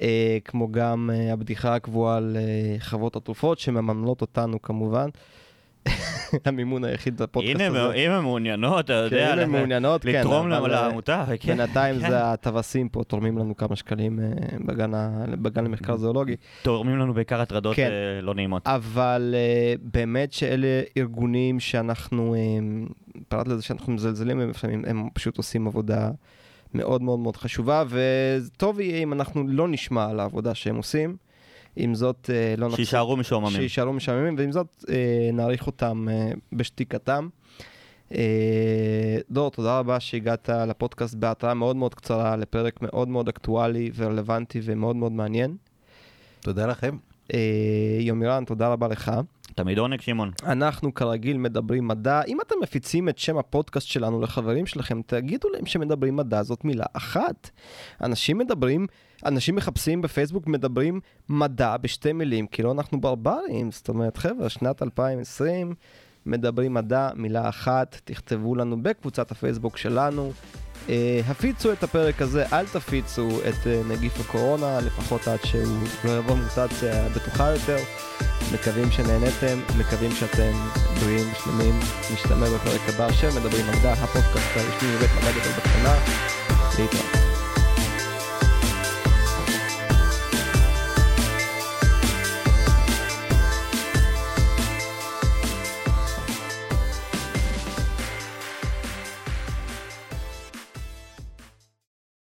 [0.02, 5.10] אה, כמו גם אה, הבדיחה הקבועה על אה, חברות התרופות שמממנות אותנו כמובן.
[6.46, 7.94] המימון היחיד לפודקאסט הנה, הזה.
[7.94, 10.10] אם הן מעוניינות, אתה כן, יודע, אם הן מעוניינות, כן.
[10.10, 11.26] לתרום אה, לעמותה.
[11.40, 11.48] כן.
[11.58, 12.10] בינתיים כן.
[12.10, 14.26] זה הטווסים פה תורמים לנו כמה שקלים אה,
[14.66, 14.92] בגן
[15.42, 16.36] בגן למחקר זואולוגי.
[16.62, 17.90] תורמים לנו בעיקר הטרדות כן.
[17.92, 18.68] אה, לא נעימות.
[18.68, 19.36] אבל
[19.82, 22.36] באמת שאלה ארגונים שאנחנו,
[23.28, 24.42] פרט לזה שאנחנו מזלזלים
[24.88, 26.10] הם פשוט עושים עבודה
[26.74, 31.16] מאוד מאוד מאוד חשובה, וטוב יהיה אם אנחנו לא נשמע על העבודה שהם עושים.
[31.76, 32.76] עם זאת, uh, לא נחזור...
[32.76, 33.56] שיישארו משועממים.
[33.56, 34.92] שיישארו משעממים, ועם זאת, uh,
[35.34, 37.28] נעריך אותם uh, בשתיקתם.
[39.32, 44.96] דור, תודה רבה שהגעת לפודקאסט בהתראה מאוד מאוד קצרה, לפרק מאוד מאוד אקטואלי ורלוונטי ומאוד
[44.96, 45.56] מאוד מעניין.
[46.40, 46.98] תודה לכם.
[48.00, 49.12] יומירן, תודה רבה לך.
[49.56, 50.32] תמיד עונג, שמעון.
[50.44, 52.22] אנחנו כרגיל מדברים מדע.
[52.28, 56.86] אם אתם מפיצים את שם הפודקאסט שלנו לחברים שלכם, תגידו להם שמדברים מדע זאת מילה
[56.94, 57.50] אחת.
[58.02, 58.88] אנשים מדברים,
[59.26, 61.00] אנשים מחפשים בפייסבוק, מדברים
[61.30, 63.72] מדע בשתי מילים, כאילו אנחנו ברברים.
[63.72, 65.74] זאת אומרת, חבר'ה, שנת 2020,
[66.26, 70.32] מדברים מדע, מילה אחת, תכתבו לנו בקבוצת הפייסבוק שלנו.
[70.88, 70.92] Uh,
[71.28, 76.36] הפיצו את הפרק הזה, אל תפיצו את uh, נגיף הקורונה, לפחות עד שהוא לא יבוא
[76.36, 77.78] מוטציה בטוחה יותר.
[78.54, 80.52] מקווים שנהניתם, מקווים שאתם
[81.00, 81.80] בריאים ושלמים.
[82.14, 85.96] נשתמע בפרק הבא של מדברים מדע, הפודקאסט הרשמי מבית מדע גדול בקטנה.
[86.80, 87.31] להתראות.